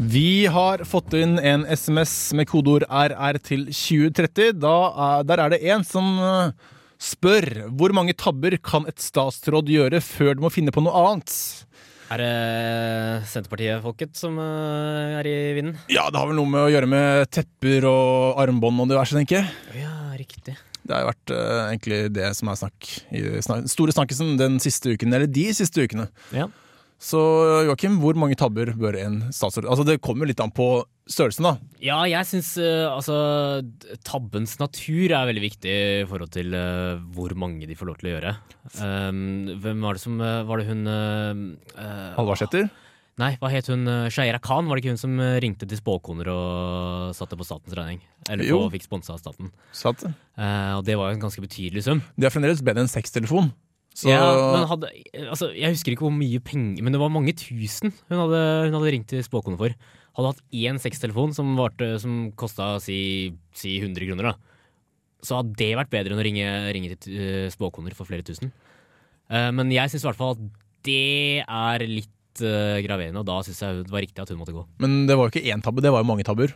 [0.00, 4.54] Vi har fått inn en SMS med kodeord RR til 2030.
[4.56, 6.54] Da er, der er det en som øh,
[6.96, 11.34] spør hvor mange tabber kan et statsråd gjøre før du må finne på noe annet?
[12.10, 15.76] Er det Senterpartiet-folket som eh, er i vinden?
[15.92, 19.42] Ja, det har vel noe med å gjøre med tepper og armbånd og diverse, tenker
[19.42, 19.82] jeg.
[19.82, 20.56] Ja, riktig.
[20.80, 24.56] Det har jo vært øh, egentlig det som er snakk i snak store snakkisen den
[24.64, 26.08] siste uken, eller de siste ukene.
[26.32, 26.48] Ja.
[27.00, 27.20] Så
[27.64, 31.54] Joakim, hvor mange tabber bør en statsråd Altså Det kommer litt an på størrelsen, da.
[31.82, 33.16] Ja, jeg syns altså
[34.06, 38.10] tabbens natur er veldig viktig i forhold til uh, hvor mange de får lov til
[38.10, 38.34] å gjøre.
[38.76, 42.68] Um, hvem var det som eh, Var det hun uh, Halvarseter?
[43.20, 43.88] Nei, hva het hun?
[44.12, 47.74] Shaira Khan, var det ikke hun som eh, ringte til spåkoner og satte på statens
[47.76, 48.00] regning?
[48.30, 49.50] Eller på, fikk sponsa av staten.
[49.76, 50.06] Satt.
[50.06, 52.00] Eh, og det var jo en ganske betydelig sum.
[52.16, 53.50] Det er fremdeles bedre enn sextelefon.
[53.96, 54.22] Så Ja,
[54.54, 54.90] men hadde,
[55.26, 58.76] altså, jeg husker ikke hvor mye penger Men det var mange tusen hun hadde, hun
[58.78, 59.74] hadde ringt til spåkone for.
[60.16, 64.34] Hadde hatt én sextelefon som, varte- som kosta si, si 100 kroner, da.
[65.26, 68.54] Så hadde det vært bedre enn å ringe, ringe til uh, spåkoner for flere tusen.
[69.30, 70.42] Uh, men jeg syns i hvert fall at
[70.86, 74.56] det er litt uh, graverende, og da syns jeg det var riktig at hun måtte
[74.56, 74.64] gå.
[74.82, 76.54] Men det var jo ikke én tabbe, det var jo mange tabber.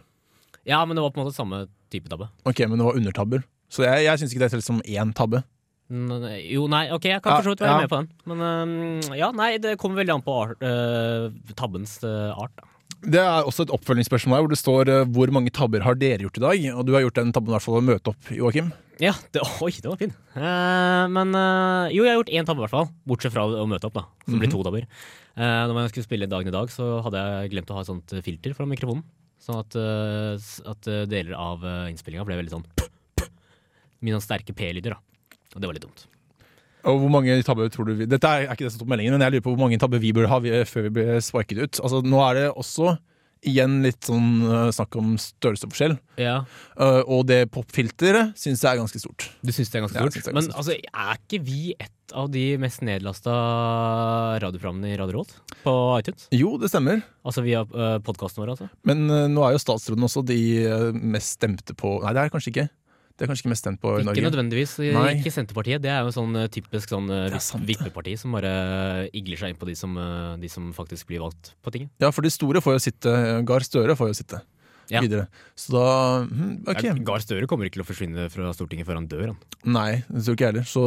[0.65, 2.31] Ja, men det var på en måte samme type tabbe.
[2.49, 3.45] Ok, Men det var undertabber.
[3.71, 5.45] Så jeg, jeg syns ikke det teller som én tabbe.
[5.93, 7.81] Jo, nei, ok, jeg kan for så vidt være ja.
[7.83, 8.07] med på den.
[8.31, 11.27] Men øhm, ja, nei, det kommer veldig an på art, uh,
[11.59, 12.55] tabbens uh, art.
[12.57, 12.71] Da.
[13.05, 16.25] Det er også et oppfølgingsspørsmål her hvor det står uh, hvor mange tabber har dere
[16.25, 16.65] gjort i dag?
[16.73, 18.73] Og du har gjort den tabben i hvert fall å møte opp, Joakim.
[19.03, 20.15] Ja, det, oi, det var fin.
[20.39, 21.35] Eh, men
[21.91, 22.93] jo, jeg har gjort én tabbe i hvert fall.
[23.11, 24.07] Bortsett fra å møte opp, da.
[24.25, 24.87] Så det blir to tabber.
[25.35, 28.15] Når jeg skulle spille Dagen i dag, så hadde jeg glemt å ha et sånt
[28.23, 29.03] filter fra mikrofonen.
[29.43, 29.75] Sånn at,
[30.71, 32.69] at deler av innspillinga ble veldig sånn
[34.15, 35.14] sånn sterke P-lyder, da.
[35.55, 36.07] Og det var litt dumt.
[36.85, 39.25] Og hvor mange tabber tror du vi Dette er ikke det som på meldingen, men
[39.25, 41.81] jeg lurer på hvor mange tabber vi bør ha før vi blir sparket ut.
[41.81, 42.97] Altså, nå er det også
[43.45, 45.99] igjen litt sånn uh, snakk om størrelsesforskjell.
[46.21, 46.43] Ja,
[46.75, 49.29] Uh, og det popfilteret syns jeg er ganske stort.
[49.47, 50.17] Du syns det er ganske stort?
[50.17, 50.57] Ja, er ganske Men stort.
[50.59, 53.35] altså, er ikke vi et av de mest nedlasta
[54.43, 56.27] radioprogrammene i Radio Råd på iTunes?
[56.35, 57.05] Jo, det stemmer.
[57.25, 58.69] Altså via uh, podkasten vår, altså?
[58.89, 62.35] Men uh, nå er jo statsråden også de eh, mest stemte på Nei, det er
[62.35, 62.67] kanskje ikke.
[63.15, 64.23] Det er kanskje ikke mest stemt på i Ikke Norge.
[64.27, 64.73] nødvendigvis.
[64.97, 65.05] Nei.
[65.21, 65.83] Ikke Senterpartiet.
[65.85, 68.51] Det er jo sånn eh, typisk sånn eh, vippeparti som bare
[69.15, 71.93] igler seg inn på de som, eh, de som faktisk blir valgt på tinget.
[72.03, 73.13] Ja, for de store får jo sitte.
[73.47, 74.41] Gahr Støre får jo sitte
[74.91, 75.01] Ja.
[75.01, 75.29] videre.
[75.57, 75.85] Så da
[76.27, 76.83] hm, Ok.
[76.83, 79.31] Ja, Gahr Støre kommer ikke til å forsvinne fra Stortinget før han dør.
[79.31, 79.39] Han.
[79.65, 80.67] Nei, det tror ikke jeg heller.
[80.67, 80.83] Så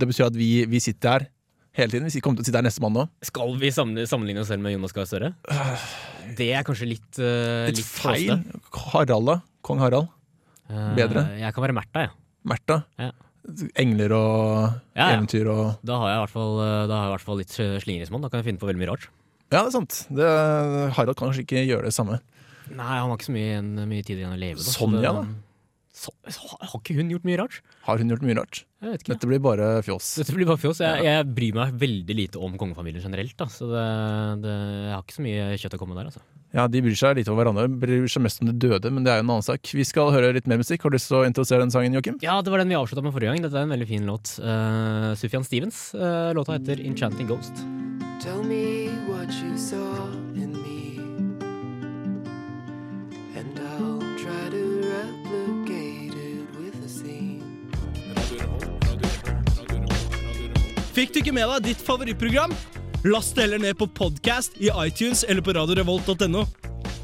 [0.00, 1.28] det betyr at vi, vi sitter her
[1.76, 2.08] hele tiden.
[2.08, 3.04] Vi kommer til å sitte her neste mann nå.
[3.22, 5.34] Skal vi sammenligne, sammenligne oss selv med Jonas Gahr Støre?
[6.40, 8.34] Det er kanskje litt, uh, Litt litt feil.
[8.94, 9.38] Harald, da?
[9.62, 10.08] Kong Harald?
[10.72, 11.26] Eh, Bedre.
[11.38, 12.10] Jeg kan være Märtha, jeg.
[12.48, 12.78] Märtha?
[12.98, 13.10] Ja.
[13.82, 14.42] Engler og
[14.94, 15.16] Ja, ja.
[15.16, 17.40] eventyr og Da har jeg i hvert fall, eh, da har jeg i hvert fall
[17.42, 18.22] litt slingringsmonn.
[18.22, 19.08] Da kan jeg finne på veldig mye rart.
[19.52, 19.96] Ja, det er sant.
[20.08, 20.28] Det,
[20.96, 22.20] Harald kan kanskje ikke gjøre det samme.
[22.72, 23.58] Nei, han har ikke så mye,
[23.90, 24.62] mye tid igjen å leve.
[24.62, 24.70] Da.
[24.72, 25.24] Sonja, da?
[26.02, 27.60] Så, så, har ikke hun gjort mye rart?
[27.86, 28.64] Har hun gjort mye rart?
[28.82, 29.12] Jeg vet ikke.
[29.14, 30.08] Dette blir bare fjås.
[30.18, 30.80] Dette blir bare fjås.
[30.82, 33.36] Jeg, jeg bryr meg veldig lite om kongefamilien generelt.
[33.38, 33.46] Da.
[33.52, 33.84] Så det,
[34.42, 34.54] det,
[34.88, 36.08] jeg har ikke så mye kjøtt å komme der.
[36.10, 36.24] Altså.
[36.52, 39.12] Ja, De bryr seg lite om hverandre, bryr seg mest om de døde, men det
[39.12, 39.70] er jo en annen sak.
[39.78, 40.82] Vi skal høre litt mer musikk.
[40.82, 42.18] Har du lyst til å introdusere den sangen, Joakim?
[42.24, 43.46] Ja, det var den vi avslutta med forrige gang.
[43.46, 44.34] Dette er en veldig fin låt.
[44.42, 45.92] Uh, Sufjan Stevens.
[45.94, 47.64] Uh, låta heter 'Enchanting Ghost'.
[48.20, 50.31] Tell me what you saw
[60.92, 62.50] Fikk du ikke med deg ditt favorittprogram?
[63.08, 66.42] Last det heller ned på podcast i iTunes eller på radiorevolt.no.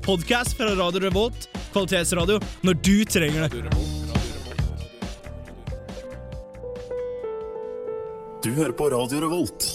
[0.04, 2.36] Podcast fra Radio Revolt, kvalitetsradio,
[2.68, 3.62] når du trenger det.
[8.44, 9.70] Du hører på Radio Revolt,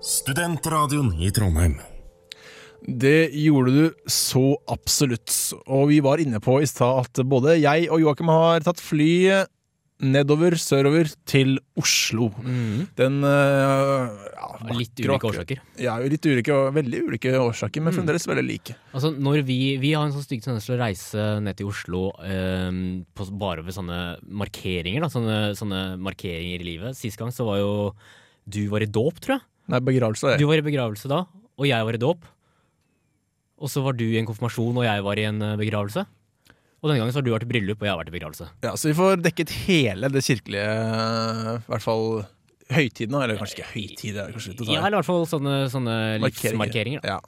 [0.00, 1.76] studentradioen i Trondheim.
[2.88, 5.28] Det gjorde du så absolutt.
[5.68, 9.44] Og vi var inne på i stad at både jeg og Joakim har tatt fly
[10.00, 12.28] nedover, sørover, til Oslo.
[12.96, 14.72] Den øh, ja, Mm.
[14.74, 15.58] Litt ulike årsaker.
[15.78, 17.98] Ja, litt ulike, veldig ulike årsaker, men Mm.
[18.00, 18.74] fremdeles veldig like.
[18.92, 22.08] Altså, når vi, vi har en sånn stygg tendens til å reise ned til Oslo
[22.24, 22.70] eh,
[23.14, 25.00] på, bare ved sånne markeringer.
[25.04, 26.96] Da, sånne, sånne markeringer i livet.
[26.98, 27.94] Sist gang så var jo
[28.48, 29.46] du var i dåp, tror jeg.
[29.68, 30.40] Nei, begravelse Jeg.
[30.40, 31.22] Du var i begravelse da,
[31.58, 32.24] og jeg var i dåp.
[33.58, 36.06] Og så var du i en konfirmasjon, og jeg var i en eh, begravelse.
[36.78, 38.48] Og denne gangen så har du vært i bryllup, og jeg har vært i begravelse.
[38.62, 40.74] Ja, Så vi får dekket hele det kirkelige,
[41.58, 42.04] i hvert fall
[42.70, 43.16] høytiden.
[43.18, 44.74] Eller kanskje ikke høytid, kanskje litt å ta i.
[44.76, 47.02] Ja, eller i hvert fall sånne, sånne livsmarkeringer.
[47.02, 47.16] da.
[47.16, 47.20] Ja.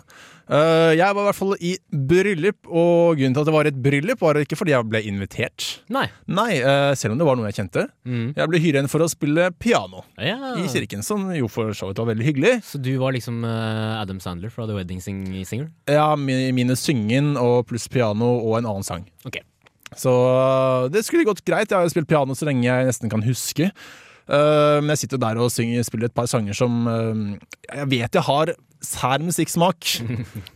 [0.50, 1.72] Eh, jeg var i hvert fall i
[2.10, 5.66] bryllup, og grunnen til at det var et bryllup, var ikke fordi jeg ble invitert.
[5.94, 6.08] Nei.
[6.26, 7.84] Nei, eh, selv om det var noe jeg kjente.
[8.04, 8.32] Mm.
[8.34, 10.56] Jeg ble hyret inn for å spille piano Ja.
[10.58, 12.54] i kirken, som jo for så vidt var veldig hyggelig.
[12.66, 15.70] Så du var liksom eh, Adam Sandler fra The Wedding Sing Singer?
[15.86, 19.06] Ja, mi- mine syngen og pluss piano og en annen sang.
[19.24, 19.38] Ok.
[19.96, 20.10] Så
[20.90, 21.70] det skulle gått greit.
[21.70, 23.70] Jeg har jo spilt piano så lenge jeg nesten kan huske.
[24.30, 26.84] Men jeg sitter der og synger, spiller et par sanger som
[27.66, 28.52] Jeg vet jeg har
[28.85, 29.87] sær musikksmak,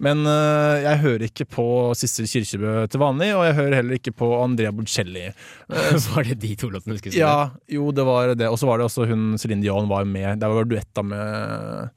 [0.04, 1.66] men uh, jeg hører ikke på
[1.98, 5.28] Sissel Kyrkjebø til vanlig, og jeg hører heller ikke på Andrea Bocelli.
[5.74, 7.24] Uh, var det de to låtene du skulle spille?
[7.24, 8.46] Ja, jo, det var det.
[8.52, 10.42] Og så var det også hun Céline Dion var med.
[10.42, 11.88] Der var duetta med,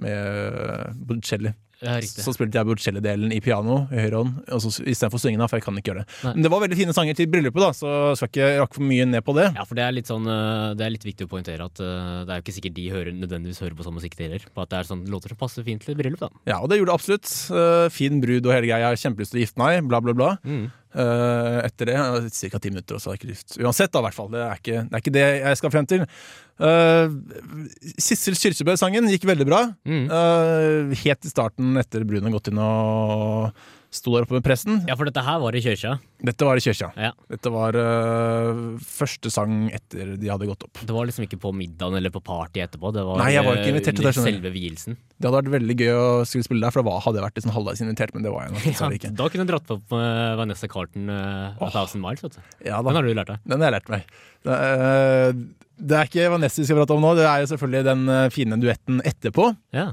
[0.00, 1.52] med Bocelli.
[1.84, 1.98] Ja.
[2.02, 5.92] Så spilte jeg Bocelli-delen i piano i høyre hånd istedenfor syngende, for jeg kan ikke
[5.92, 6.16] gjøre det.
[6.26, 6.32] Nei.
[6.34, 8.88] Men det var veldig fine sanger til bryllupet, da, så jeg skal ikke rakke for
[8.90, 9.46] mye ned på det.
[9.54, 12.24] Ja, for det er litt sånn eh, Det er litt viktig å poengtere at eh,
[12.26, 14.48] det er jo ikke sikkert de hører, nødvendigvis hører på sånn musikk de heller.
[14.54, 16.32] På at det er sånn låter som passer fint til bryllup, da.
[16.50, 17.30] Ja, og det gjorde det absolutt.
[17.54, 18.92] Eh, fin brud og hele greia.
[18.98, 20.34] Kjempelyst til å gifte meg, bla, bla, bla.
[20.42, 20.66] Mm.
[20.88, 21.96] Eh, etter det
[22.32, 22.58] ca.
[22.58, 23.56] ti minutter, og så er jeg ikke gift.
[23.60, 24.30] Uansett, da, i hvert fall.
[24.32, 26.04] Det er ikke det, er ikke det jeg skal frem til.
[26.58, 27.12] Uh,
[28.02, 29.60] Sissel Kyrkjebø-sangen gikk veldig bra.
[29.86, 30.06] Mm.
[30.10, 33.52] Uh, helt i starten, etter Brun har gått inn og
[33.90, 34.82] sto der oppe med presten.
[34.88, 35.94] Ja, for dette her var i kirka.
[36.20, 36.90] Dette var i kirka.
[37.00, 37.10] Ja.
[37.32, 40.80] Dette var uh, første sang etter de hadde gått opp.
[40.84, 42.90] Det var liksom ikke på middagen eller på party etterpå.
[42.92, 44.20] Det var, Nei, jeg var ikke eh, invitert til det, du.
[44.26, 44.98] selve vielsen.
[45.16, 47.54] Det hadde vært veldig gøy å skulle spille der, for da hadde jeg vært liksom
[47.56, 49.12] halvveis invitert, men det var jeg nok Ja, ikke.
[49.22, 52.24] da kunne du dratt på uh, Vanessa Carlton uh, A Thousand Miles.
[52.26, 52.42] Vet du.
[52.68, 52.82] Ja.
[52.84, 53.40] Den har du lært deg.
[53.48, 54.12] Den har jeg lært meg.
[54.44, 55.40] Det, er-
[55.78, 58.28] det er ikke Vanessa vi skal prate om nå, det er jo selvfølgelig den eh,
[58.34, 59.48] fine duetten etterpå.
[59.76, 59.88] Ja.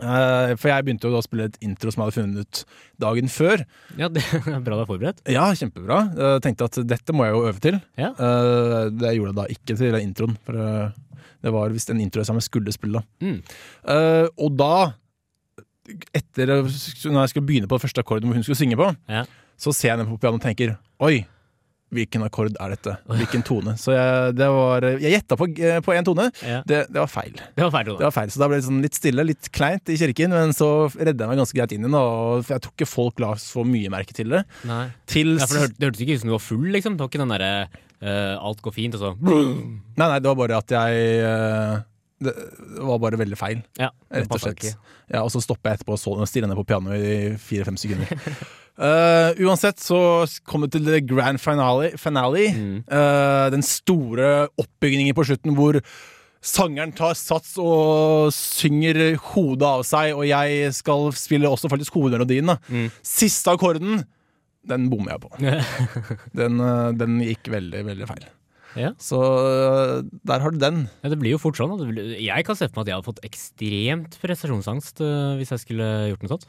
[0.00, 2.62] Eh, For jeg begynte jo å spille et intro som jeg hadde funnet ut
[3.04, 3.64] dagen før.
[4.00, 4.22] ja, det
[4.54, 5.20] er bra du er forberedt.
[5.28, 6.00] Ja, kjempebra.
[6.16, 7.80] Jeg tenkte at dette må jeg jo øve til.
[8.00, 8.10] Ja.
[8.18, 10.60] Uh, Det gjorde jeg da ikke til introen, for
[11.40, 13.00] det var visst en intro jeg skulle spille.
[13.24, 13.38] Mm.
[14.36, 14.72] Og da,
[16.16, 19.24] etter når jeg skulle begynne på første akkorden hvor hun skulle synge på, Ja.
[19.56, 21.24] så ser jeg henne på pianoet og tenker Oi,
[21.90, 22.92] Hvilken akkord er dette?
[23.10, 23.72] Hvilken tone?
[23.80, 26.28] Så jeg, det var, jeg gjetta på, eh, på én tone.
[26.46, 26.60] Ja.
[26.66, 27.32] Det, det var feil.
[27.34, 29.90] Det var feil, Det var feil, Så da ble det sånn litt stille, litt kleint
[29.90, 31.98] i kirken, men så redda jeg meg ganske greit inn igjen.
[31.98, 34.44] og- For jeg tror ikke folk la så mye merke til det.
[34.70, 34.84] Nei.
[35.10, 36.96] Til Ja, for det, hør, det hørtes ikke ut som du var full, liksom.
[36.96, 37.68] Det var ikke den derre
[38.00, 41.80] uh, alt går fint, og så Nei, nei, det var bare at jeg eh,
[42.20, 42.34] Det
[42.84, 44.74] var bare veldig feil, Ja, rett og slett.
[45.08, 48.12] Ja, og så stoppa jeg etterpå og så den ned på pianoet i fire-fem sekunder.
[48.76, 51.94] uh, uansett så kom det til det grand finale.
[51.96, 52.46] finale.
[52.52, 52.78] Mm.
[52.92, 55.80] Uh, den store oppbyggingen på slutten hvor
[56.40, 62.54] sangeren tar sats og synger hodet av seg, og jeg skal spille også faktisk hovedmelodien.
[62.68, 62.88] Mm.
[63.04, 64.02] Siste akkorden,
[64.68, 65.30] den bommer jeg på.
[66.40, 68.26] Den, eh, den gikk veldig, veldig feil.
[68.78, 68.92] Ja.
[69.02, 70.84] Så eh, der har du den.
[71.02, 71.74] Ja, det blir jo fort sånn.
[72.14, 75.90] Jeg kan se for meg at jeg hadde fått ekstremt prestasjonsangst eh, hvis jeg skulle
[76.12, 76.48] gjort noe sånt.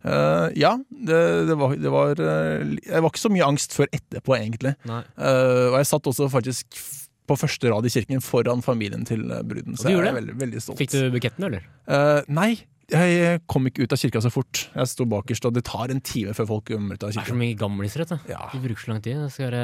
[0.00, 4.32] Uh, ja, det, det, var, det var Det var ikke så mye angst før etterpå,
[4.38, 4.72] egentlig.
[4.88, 6.80] Eh, og jeg satt også faktisk
[7.28, 9.76] på første rad i kirken foran familien til bruden.
[9.78, 10.80] Så jeg er veldig, veldig stolt.
[10.80, 11.68] Fikk du buketten, eller?
[11.84, 12.54] Uh, nei,
[12.90, 14.64] jeg kom ikke ut av kirka så fort.
[14.74, 17.22] Jeg sto bakerst, og det tar en time før folk kommer ut av kirka.
[17.22, 18.32] Det er så mye gamliser, vet du.
[18.32, 18.48] Ja.
[18.52, 19.22] De bruker så lang tid.
[19.34, 19.56] Skal,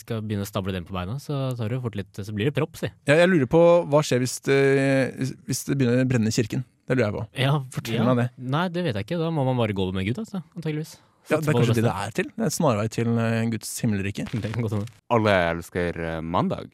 [0.00, 2.56] skal begynne å stable dem på beina, så tar det fort litt Så blir det
[2.56, 2.90] propp, si.
[3.08, 4.60] Jeg, jeg lurer på hva skjer hvis det,
[5.48, 6.64] hvis det begynner å brenne i kirken.
[6.88, 7.26] Det lurer jeg på.
[7.44, 8.06] Ja, Fortell ja.
[8.08, 8.30] meg det.
[8.56, 9.20] Nei, det vet jeg ikke.
[9.20, 10.96] Da må man bare gå med Gud, altså, antageligvis.
[11.28, 12.30] Ja, det er kanskje det det er til?
[12.32, 14.24] Det er en snarvei til eh, Guds himmelrike.
[15.14, 16.72] Alle elsker eh, mandag.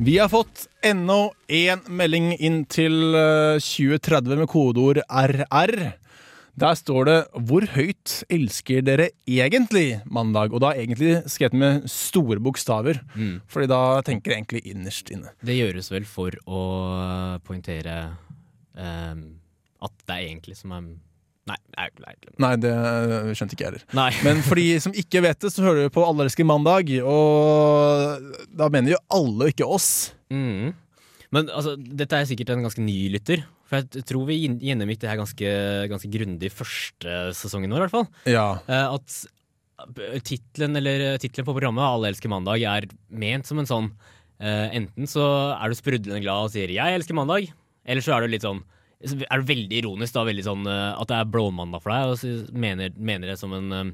[0.00, 5.74] Vi har fått enda en melding inn til eh, 2030 med kodeord RR.
[6.58, 12.38] Der står det 'Hvor høyt elsker dere egentlig mandag?' Og da egentlig skrevet med store
[12.38, 13.02] bokstaver.
[13.16, 13.42] Mm.
[13.50, 15.34] Fordi da tenker jeg egentlig innerst inne.
[15.42, 16.62] Det gjøres vel for å
[17.42, 18.16] poengtere
[18.78, 19.34] um,
[19.82, 20.94] at det er egentlig som er
[21.48, 22.14] Nei, nei, nei.
[22.44, 22.74] Nei, det
[23.38, 24.18] skjønte ikke jeg heller.
[24.26, 28.34] Men for de som ikke vet det, så hører du på Alle elsker mandag, og
[28.52, 29.90] da mener jo alle, ikke oss.
[30.32, 30.74] Mm.
[31.34, 33.44] Men altså, dette er sikkert en ganske ny lytter.
[33.68, 35.50] For jeg tror vi gjennomgikk det her ganske,
[35.90, 38.06] ganske grundig første sesongen vår, i hvert fall.
[38.28, 38.46] Ja.
[38.64, 43.92] Eh, at tittelen på programmet, 'Alle elsker mandag', er ment som en sånn
[44.40, 47.52] eh, Enten så er du sprudlende glad og sier 'jeg elsker mandag',
[47.84, 48.64] eller så er du litt sånn
[49.04, 52.18] er det veldig ironisk da, veldig sånn eh, at det er blåmandag for deg, og
[52.18, 53.92] så mener, mener det som en eh,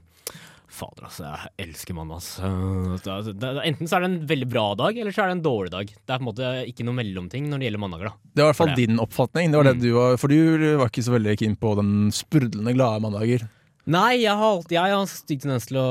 [0.74, 2.16] Fader, altså, jeg elsker mandag.
[2.18, 3.34] altså.
[3.62, 5.86] Enten så er det en veldig bra dag, eller så er det en dårlig dag.
[5.92, 8.08] Det er på en måte ikke noe mellomting når det gjelder mandager.
[8.10, 8.32] da.
[8.34, 9.52] Det var i hvert fall din oppfatning.
[9.52, 9.82] Det var det Mm.
[9.84, 13.46] du var, for du var ikke så veldig keen på den sprudlende glade mandager.
[13.86, 15.88] Nei, jeg har, alltid, jeg har stygg tendens til å,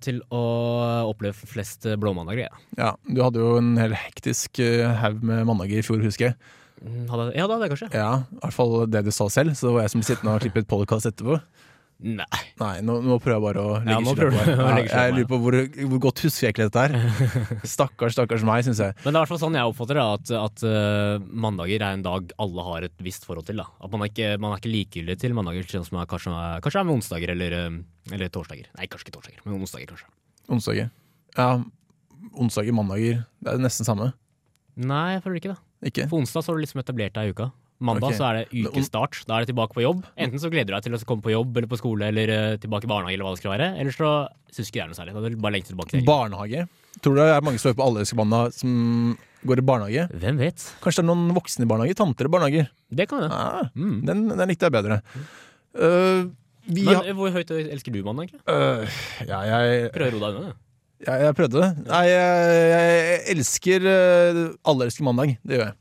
[0.00, 0.42] til å
[1.12, 2.48] oppleve flest blåmandager.
[2.48, 6.32] mandager Ja, Du hadde jo en hel hektisk eh, haug med mandager i fjor, husker
[6.32, 6.36] jeg.
[6.82, 7.88] Hadde, ja, det hadde jeg kanskje.
[7.96, 9.56] Ja, I hvert fall det du sa selv.
[9.58, 11.40] Så det var jeg som sittende og klippet podkast etterpå.
[11.98, 12.24] Nei.
[12.60, 14.50] Nei, nå, nå prøver jeg bare å legge Ja, skylda på deg.
[14.86, 15.56] skylda Jeg lurer på hvor,
[15.90, 17.64] hvor godt husker jeg egentlig dette her.
[17.74, 18.94] Stakkars, stakkars meg, syns jeg.
[19.02, 21.98] Men det er i hvert fall sånn jeg oppfatter det, at, at uh, mandager er
[21.98, 23.58] en dag alle har et visst forhold til.
[23.58, 23.66] da.
[23.82, 26.62] At Man er ikke, man er ikke likegyldig til mandager, sånn som er, kanskje, er,
[26.62, 28.70] kanskje er med onsdager eller, eh, eller torsdager.
[28.78, 30.10] Nei, kanskje ikke torsdager, men onsdager kanskje.
[30.54, 30.92] Onsdager.
[31.34, 31.50] Ja,
[32.38, 33.24] onsdager, mandager.
[33.42, 34.12] Det er nesten samme.
[34.78, 35.62] Nei, jeg føler ikke det.
[35.86, 36.08] Ikke?
[36.10, 37.50] For onsdag så har du liksom etablert deg i uka.
[37.78, 38.18] Mandag okay.
[38.18, 39.20] så er det ukestart.
[39.28, 40.02] Da er det tilbake på jobb.
[40.18, 42.56] Enten så gleder du deg til å komme på jobb eller på skole eller eh,
[42.58, 43.68] tilbake i barnehage, eller hva det skal være.
[43.78, 44.10] Eller så
[44.50, 45.14] syns ikke det er noe særlig.
[45.14, 46.10] Da er du bare lengter tilbake til helgen.
[46.10, 46.66] Barnehage.
[46.98, 48.74] Tror du det er mange som hører på Alle elsker som
[49.46, 50.08] går i barnehage?
[50.18, 50.66] Hvem vet?
[50.82, 51.98] Kanskje det er noen voksne i barnehage?
[52.02, 52.70] Tanter i barnehager?
[52.90, 53.30] Det kan det.
[53.30, 54.06] Ah, Mm.
[54.10, 55.02] den, den likte jeg bedre.
[55.78, 56.26] Uh,
[56.66, 58.42] vi Men har hvor høyt elsker du mandag, egentlig?
[58.50, 58.88] Uh,
[59.28, 60.50] Ja, jeg, Prøv å roe deg unna.
[60.50, 60.67] du.
[61.04, 61.68] Jeg, jeg prøvde det.
[61.88, 65.36] Nei, jeg, jeg elsker øh, Alle elsker mandag.
[65.46, 65.76] Det gjør jeg.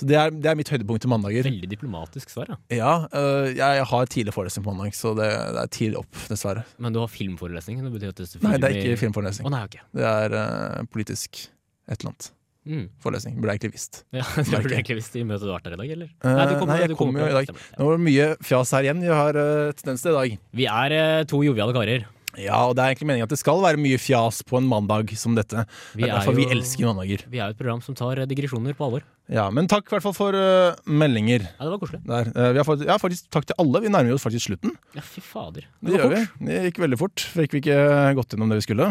[0.00, 1.44] Så det er, det er mitt høydepunkt til mandager.
[1.44, 2.56] Veldig diplomatisk svar, da.
[2.72, 6.64] Ja, øh, jeg har tidlig forelesning på mandag, så det, det er tidlig opp, dessverre.
[6.80, 7.82] Men du har filmforelesning?
[7.84, 9.50] Det er Nei, det er ikke filmforelesning.
[9.50, 9.76] Å nei, ok.
[10.00, 12.30] Det er øh, politisk et eller annet.
[12.70, 12.86] Mm.
[13.00, 13.36] Forelesning.
[13.40, 14.02] Burde jeg egentlig visst.
[14.16, 16.08] Ja, det burde egentlig visst i møtet du har vært der i dag, eller?
[16.12, 17.48] Eh, du nei, jeg du kommer jo i dag.
[17.48, 17.68] stemmer.
[17.76, 19.04] Nå var det mye fjas her igjen.
[19.04, 20.40] Vi har uh, tendens til i dag.
[20.60, 22.08] Vi er eh, to joviale karer.
[22.38, 25.10] Ja, og det er egentlig meningen at det skal være mye fjas på en mandag
[25.18, 25.64] som dette.
[25.96, 27.24] Vi det er er derfor vi elsker mandager.
[27.30, 29.06] Vi er jo et program som tar eh, digresjoner på alvor.
[29.30, 31.44] Ja, Men takk i hvert fall for uh, meldinger.
[31.46, 32.00] Ja, det var koselig.
[32.06, 32.30] Der.
[32.34, 33.82] uh, vi har fått, ja, faktisk takk til alle.
[33.82, 34.74] Vi nærmer oss faktisk slutten.
[34.94, 35.66] Ja, fy fader.
[35.82, 36.22] Det, gjør vi.
[36.48, 37.26] Det gikk veldig fort.
[37.34, 37.80] Fikk vi ikke
[38.18, 38.90] gått gjennom det vi skulle.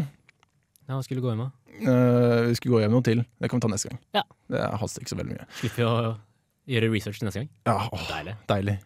[0.89, 1.56] Ja, hva skulle gå hjem med?
[1.80, 3.23] Uh, vi skulle gå hjem noe til.
[3.39, 3.99] Det kan vi ta neste gang.
[4.19, 4.23] Ja.
[4.52, 5.49] Det haster ikke så veldig mye.
[5.60, 6.15] Slipper vi å
[6.75, 7.52] gjøre research neste gang.
[7.69, 8.36] Ja, åh, Deilig.
[8.52, 8.80] Deilig.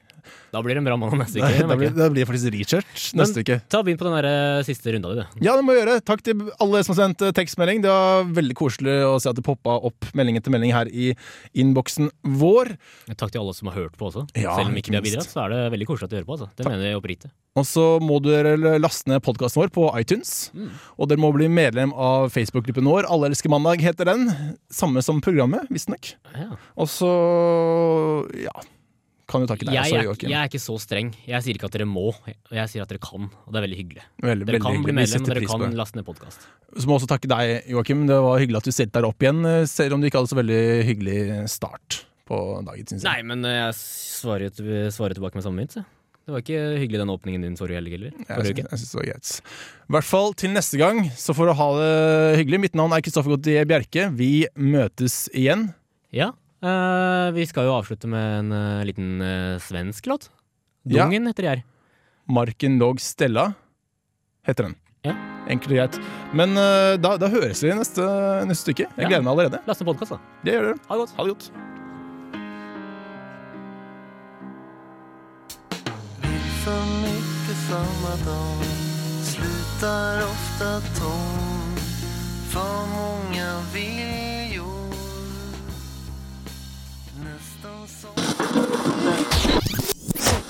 [0.54, 1.68] Da blir det en bra mann neste uke.
[1.68, 3.60] da, blir, da blir det faktisk research Men neste uke.
[3.72, 5.46] Ta Begynn på den der eh, siste runda di, du.
[5.46, 6.00] Ja, det må jeg gjøre.
[6.08, 7.84] Takk til alle som har sendt eh, tekstmelding.
[7.84, 11.12] Det var veldig koselig å se at det poppa opp melding etter melding her i
[11.60, 12.12] innboksen
[12.42, 12.76] vår.
[13.14, 14.28] Takk til alle som har hørt på også.
[14.38, 16.30] Ja, Selv om ikke de har bidratt, så er det veldig koselig at de hører
[16.30, 16.38] på.
[16.38, 16.52] Altså.
[16.58, 17.34] Det mener jeg oppriktig.
[17.54, 20.32] Og så må dere laste ned podkasten vår på iTunes.
[20.98, 23.06] Og dere må bli medlem av Facebook-gruppen vår.
[23.14, 24.26] Alle elsker mandag heter den.
[24.74, 26.16] Samme som programmet, visstnok.
[26.34, 26.56] Ja.
[26.82, 27.12] Og så
[28.42, 28.56] ja.
[29.34, 30.30] Kan jo takke deg Jeg, er, Joakim.
[30.30, 31.10] jeg er ikke så streng.
[31.26, 32.12] Jeg sier ikke at dere må,
[32.54, 33.26] jeg sier at dere kan.
[33.48, 34.04] Og det er veldig hyggelig.
[34.22, 34.86] Veldig, dere veldig kan hyggelig.
[34.92, 36.46] bli medlem, og dere kan laste ned podkast.
[36.78, 38.06] Så må jeg også takke deg, Joakim.
[38.10, 39.42] Det var hyggelig at du stilte deg opp igjen,
[39.74, 40.62] selv om du ikke hadde så veldig
[40.92, 41.18] hyggelig
[41.52, 42.88] start på dagen.
[42.94, 43.10] syns jeg.
[43.10, 44.64] Nei, men eh, jeg svarer,
[44.94, 45.76] svarer tilbake med samme mynt.
[45.82, 45.90] jeg.
[46.24, 48.14] Det var ikke hyggelig den åpningen din forrige helg heller.
[48.30, 49.32] Jeg jeg syns det var greit.
[49.90, 51.90] I hvert fall til neste gang, så får du ha det
[52.40, 52.60] hyggelig.
[52.64, 54.06] Mitt navn er Kristoffer Gautier Bjerke.
[54.16, 55.74] Vi møtes igjen.
[56.16, 56.30] Ja.
[56.64, 60.30] Eh, vi skal jo avslutte med en eh, liten eh, svensk låt.
[60.84, 61.04] Ja.
[61.06, 61.64] Dungen heter de her.
[62.28, 63.54] Marken låg stella,
[64.48, 64.76] heter den.
[65.04, 65.14] Ja.
[65.52, 66.00] Enkelt og greit.
[66.34, 68.06] Men da, da høres vi neste,
[68.48, 68.88] neste stykke.
[68.96, 69.10] Jeg Ja.
[69.12, 69.60] gleder meg allerede.
[69.68, 70.40] Last ned podkast, da.
[70.44, 70.80] Det gjør dere.
[70.88, 71.16] Ha det godt.
[71.20, 71.52] Ha det godt.
[76.64, 78.64] för mycket samma dag
[79.24, 81.76] Slutar ofta tom
[82.50, 83.23] För många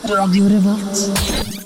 [0.05, 1.62] Radio Revolt.